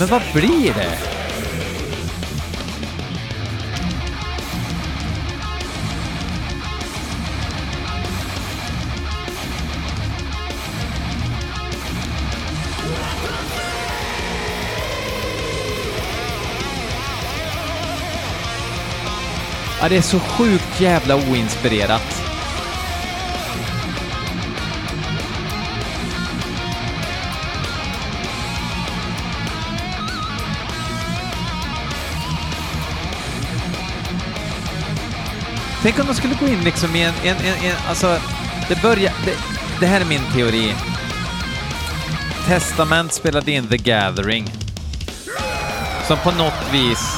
Men 0.00 0.08
vad 0.08 0.22
blir 0.34 0.74
det? 0.74 0.98
Ja, 19.80 19.88
det 19.88 19.96
är 19.96 20.02
så 20.02 20.20
sjukt 20.20 20.80
jävla 20.80 21.16
oinspirerat. 21.16 22.19
Tänk 35.82 35.98
om 35.98 36.06
de 36.06 36.14
skulle 36.14 36.34
gå 36.34 36.48
in 36.48 36.64
liksom 36.64 36.96
i 36.96 37.02
en, 37.02 37.14
en, 37.24 37.36
en, 37.36 37.54
en 37.64 37.76
alltså 37.88 38.18
Det 38.68 38.82
börjar... 38.82 39.12
Det, 39.24 39.34
det 39.80 39.86
här 39.86 40.00
är 40.00 40.04
min 40.04 40.22
teori. 40.34 40.74
Testament 42.46 43.12
spelade 43.12 43.52
in 43.52 43.68
The 43.68 43.76
Gathering. 43.76 44.52
Som 46.06 46.18
på 46.18 46.30
något 46.30 46.72
vis... 46.72 47.16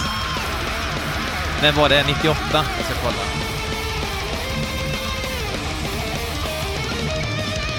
När 1.62 1.72
var 1.72 1.88
det? 1.88 2.04
98? 2.06 2.36
Jag 2.52 2.64
ska 2.84 2.94
kolla. 3.02 3.16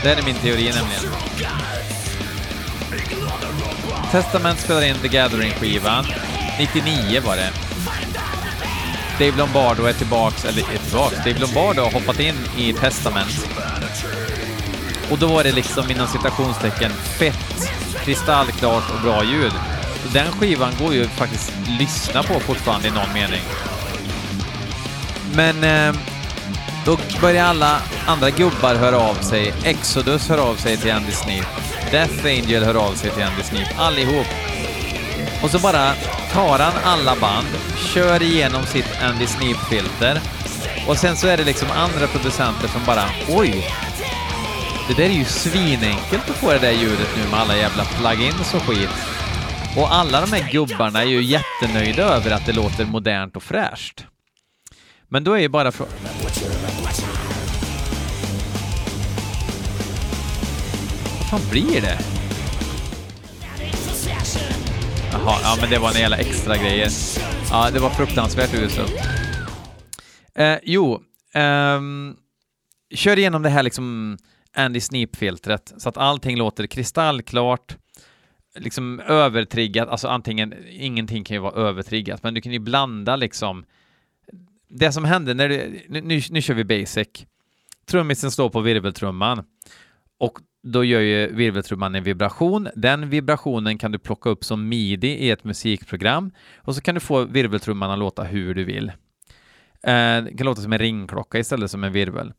Det 0.03 0.09
här 0.09 0.17
är 0.17 0.23
min 0.25 0.35
teori 0.35 0.63
nämligen. 0.63 1.03
Testament 4.11 4.59
spelade 4.59 4.87
in 4.87 4.95
The 5.01 5.07
Gathering-skivan. 5.07 6.05
99 6.59 7.21
var 7.25 7.35
det. 7.35 7.62
Dave 9.23 9.37
Lombardo 9.37 9.85
är 9.85 9.93
tillbaks, 9.93 10.45
eller 10.45 10.61
är 10.61 10.77
tillbaks, 10.77 11.15
Dave 11.17 11.39
Lombardo 11.39 11.81
har 11.81 11.91
hoppat 11.91 12.19
in 12.19 12.35
i 12.57 12.73
Testament. 12.73 13.47
Och 15.11 15.17
då 15.17 15.27
var 15.27 15.43
det 15.43 15.51
liksom 15.51 15.91
inom 15.91 16.07
citationstecken 16.07 16.91
fett, 16.91 17.71
kristallklart 18.05 18.83
och 18.95 19.01
bra 19.01 19.23
ljud. 19.23 19.51
Så 20.03 20.09
den 20.13 20.31
skivan 20.31 20.73
går 20.79 20.93
ju 20.93 21.07
faktiskt 21.07 21.53
att 21.61 21.69
lyssna 21.79 22.23
på 22.23 22.39
fortfarande 22.39 22.87
i 22.87 22.91
någon 22.91 23.13
mening. 23.13 23.41
Men 25.35 25.63
eh, 25.63 26.01
då 26.85 26.97
börjar 27.21 27.45
alla 27.45 27.81
andra 28.07 28.29
gubbar 28.29 28.75
höra 28.75 28.97
av 28.97 29.15
sig. 29.15 29.53
Exodus 29.63 30.29
hör 30.29 30.37
av 30.37 30.55
sig 30.55 30.77
till 30.77 30.91
Andy 30.91 31.11
Sneap. 31.11 31.47
Death 31.91 32.25
Angel 32.25 32.63
hör 32.63 32.75
av 32.75 32.93
sig 32.93 33.09
till 33.09 33.23
Andy 33.23 33.43
Sneap. 33.43 33.79
Allihop. 33.79 34.27
Och 35.43 35.51
så 35.51 35.59
bara 35.59 35.93
tar 36.33 36.59
han 36.59 36.73
alla 36.83 37.15
band, 37.15 37.47
kör 37.93 38.21
igenom 38.23 38.65
sitt 38.65 39.01
Andy 39.01 39.27
Sneap-filter 39.27 40.19
och 40.87 40.97
sen 40.97 41.15
så 41.15 41.27
är 41.27 41.37
det 41.37 41.43
liksom 41.43 41.67
andra 41.71 42.07
producenter 42.07 42.67
som 42.67 42.81
bara 42.85 43.03
oj, 43.29 43.65
det 44.87 44.93
där 44.93 45.09
är 45.09 45.13
ju 45.13 45.25
svinenkelt 45.25 46.29
att 46.29 46.35
få 46.35 46.51
det 46.51 46.59
där 46.59 46.71
ljudet 46.71 47.09
nu 47.17 47.31
med 47.31 47.39
alla 47.39 47.57
jävla 47.57 47.83
plugins 47.83 48.53
och 48.53 48.61
skit. 48.61 48.89
Och 49.77 49.93
alla 49.93 50.21
de 50.21 50.33
här 50.33 50.51
gubbarna 50.51 51.01
är 51.01 51.05
ju 51.05 51.23
jättenöjda 51.23 52.03
över 52.03 52.31
att 52.31 52.45
det 52.45 52.53
låter 52.53 52.85
modernt 52.85 53.35
och 53.35 53.43
fräscht. 53.43 54.05
Men 55.09 55.23
då 55.23 55.33
är 55.33 55.39
ju 55.39 55.49
bara 55.49 55.71
frågan... 55.71 55.93
Vad 61.19 61.29
fan 61.29 61.49
blir 61.49 61.81
det? 61.81 62.22
Jaha, 65.13 65.39
ja 65.43 65.57
men 65.61 65.69
det 65.69 65.79
var 65.79 65.89
en 65.89 65.99
jävla 65.99 66.17
extra 66.17 66.57
grejer. 66.57 66.89
Ja, 67.49 67.71
det 67.71 67.79
var 67.79 67.89
fruktansvärt 67.89 68.53
uselt. 68.53 68.93
Eh, 70.35 70.57
jo, 70.63 71.03
ehm, 71.33 72.15
kör 72.93 73.19
igenom 73.19 73.41
det 73.41 73.49
här 73.49 73.63
liksom 73.63 74.17
Andy 74.55 74.79
Sneap-filtret 74.79 75.73
så 75.77 75.89
att 75.89 75.97
allting 75.97 76.37
låter 76.37 76.67
kristallklart, 76.67 77.77
liksom 78.59 78.99
övertriggat, 78.99 79.89
alltså 79.89 80.07
antingen, 80.07 80.53
ingenting 80.69 81.23
kan 81.23 81.35
ju 81.35 81.41
vara 81.41 81.53
övertriggat, 81.53 82.23
men 82.23 82.33
du 82.33 82.41
kan 82.41 82.51
ju 82.51 82.59
blanda 82.59 83.15
liksom 83.15 83.65
det 84.67 84.91
som 84.91 85.05
händer 85.05 85.33
när 85.33 85.49
du, 85.49 85.85
nu, 85.89 86.21
nu 86.29 86.41
kör 86.41 86.53
vi 86.53 86.63
basic. 86.63 87.07
Trummisen 87.85 88.31
står 88.31 88.49
på 88.49 88.61
virveltrumman 88.61 89.43
och 90.17 90.39
då 90.63 90.83
gör 90.83 91.01
ju 91.01 91.35
virveltrumman 91.35 91.95
en 91.95 92.03
vibration. 92.03 92.69
Den 92.75 93.09
vibrationen 93.09 93.77
kan 93.77 93.91
du 93.91 93.99
plocka 93.99 94.29
upp 94.29 94.43
som 94.43 94.69
midi 94.69 95.07
i 95.07 95.31
ett 95.31 95.43
musikprogram 95.43 96.31
och 96.57 96.75
så 96.75 96.81
kan 96.81 96.95
du 96.95 97.01
få 97.01 97.25
virveltrumman 97.25 97.91
att 97.91 97.99
låta 97.99 98.23
hur 98.23 98.53
du 98.53 98.63
vill. 98.63 98.89
Eh, 99.83 100.23
det 100.23 100.37
kan 100.37 100.45
låta 100.45 100.61
som 100.61 100.73
en 100.73 100.79
ringklocka 100.79 101.39
istället 101.39 101.71
som 101.71 101.83
en 101.83 101.91
virvel. 101.91 102.33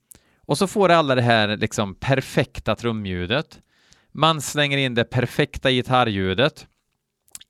Och 0.47 0.59
så 0.59 0.67
får 0.67 0.89
du 0.89 0.95
alla 0.95 1.15
det 1.15 1.23
här 1.23 1.57
liksom 1.57 1.95
perfekta 1.95 2.75
trumljudet. 2.75 3.61
Man 4.13 4.41
slänger 4.41 4.79
in 4.79 4.95
det 4.95 5.05
perfekta 5.05 5.71
gitarrljudet. 5.71 6.67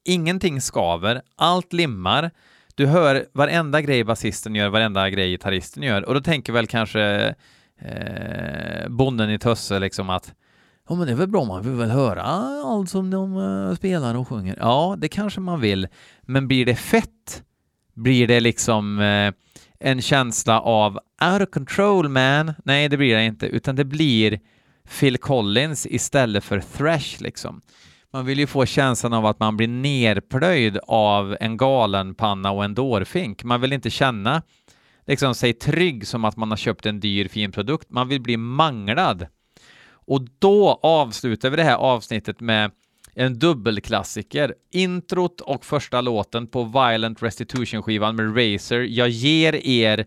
Ingenting 0.04 0.60
skaver, 0.60 1.22
allt 1.36 1.72
limmar. 1.72 2.30
Du 2.74 2.86
hör 2.86 3.26
varenda 3.32 3.80
grej 3.80 4.04
basisten 4.04 4.54
gör, 4.54 4.68
varenda 4.68 5.10
grej 5.10 5.30
gitarristen 5.30 5.82
gör 5.82 6.04
och 6.04 6.14
då 6.14 6.20
tänker 6.20 6.52
väl 6.52 6.66
kanske 6.66 7.34
eh, 7.78 8.88
bonden 8.88 9.30
i 9.30 9.38
Tösse 9.38 9.78
liksom 9.78 10.10
att 10.10 10.34
Ja, 10.88 10.94
men 10.94 11.06
det 11.06 11.12
är 11.12 11.16
väl 11.16 11.28
bra, 11.28 11.44
man 11.44 11.62
vill 11.62 11.72
väl 11.72 11.90
höra 11.90 12.22
allt 12.22 12.90
som 12.90 13.10
de 13.10 13.36
eh, 13.36 13.76
spelar 13.76 14.14
och 14.14 14.28
sjunger. 14.28 14.56
Ja, 14.60 14.96
det 14.98 15.08
kanske 15.08 15.40
man 15.40 15.60
vill, 15.60 15.88
men 16.22 16.48
blir 16.48 16.66
det 16.66 16.74
fett? 16.74 17.42
Blir 17.94 18.26
det 18.26 18.40
liksom 18.40 19.00
eh, 19.00 19.32
en 19.80 20.02
känsla 20.02 20.60
av 20.60 20.98
out 21.32 21.42
of 21.42 21.50
control 21.50 22.08
man? 22.08 22.52
Nej, 22.64 22.88
det 22.88 22.96
blir 22.96 23.16
det 23.16 23.24
inte, 23.24 23.46
utan 23.46 23.76
det 23.76 23.84
blir 23.84 24.40
Phil 25.00 25.18
Collins 25.18 25.86
istället 25.86 26.44
för 26.44 26.60
thrash 26.60 27.22
liksom. 27.22 27.60
Man 28.12 28.26
vill 28.26 28.38
ju 28.38 28.46
få 28.46 28.66
känslan 28.66 29.12
av 29.12 29.26
att 29.26 29.40
man 29.40 29.56
blir 29.56 29.68
nerplöjd 29.68 30.78
av 30.86 31.36
en 31.40 31.56
galenpanna 31.56 32.50
och 32.50 32.64
en 32.64 32.74
dårfink. 32.74 33.44
Man 33.44 33.60
vill 33.60 33.72
inte 33.72 33.90
känna 33.90 34.42
liksom 35.06 35.34
sig 35.34 35.52
trygg 35.52 36.06
som 36.06 36.24
att 36.24 36.36
man 36.36 36.50
har 36.50 36.56
köpt 36.56 36.86
en 36.86 37.00
dyr 37.00 37.28
fin 37.28 37.52
produkt. 37.52 37.90
Man 37.90 38.08
vill 38.08 38.20
bli 38.20 38.36
manglad. 38.36 39.26
Och 40.06 40.26
då 40.38 40.80
avslutar 40.82 41.50
vi 41.50 41.56
det 41.56 41.62
här 41.62 41.76
avsnittet 41.76 42.40
med 42.40 42.70
en 43.14 43.38
dubbelklassiker. 43.38 44.54
Introt 44.72 45.40
och 45.40 45.64
första 45.64 46.00
låten 46.00 46.46
på 46.46 46.64
Violent 46.64 47.22
Restitution-skivan 47.22 48.16
med 48.16 48.36
Razer. 48.36 48.80
Jag 48.80 49.08
ger 49.08 49.54
er 49.54 50.06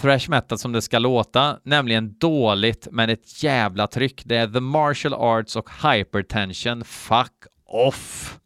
thrash 0.00 0.30
metal 0.30 0.58
som 0.58 0.72
det 0.72 0.82
ska 0.82 0.98
låta, 0.98 1.58
nämligen 1.62 2.18
dåligt 2.18 2.88
men 2.90 3.10
ett 3.10 3.42
jävla 3.42 3.86
tryck. 3.86 4.22
Det 4.24 4.36
är 4.36 4.46
The 4.46 4.60
Martial 4.60 5.14
Arts 5.14 5.56
och 5.56 5.70
Hypertension. 5.82 6.84
Fuck 6.84 7.32
off! 7.66 8.38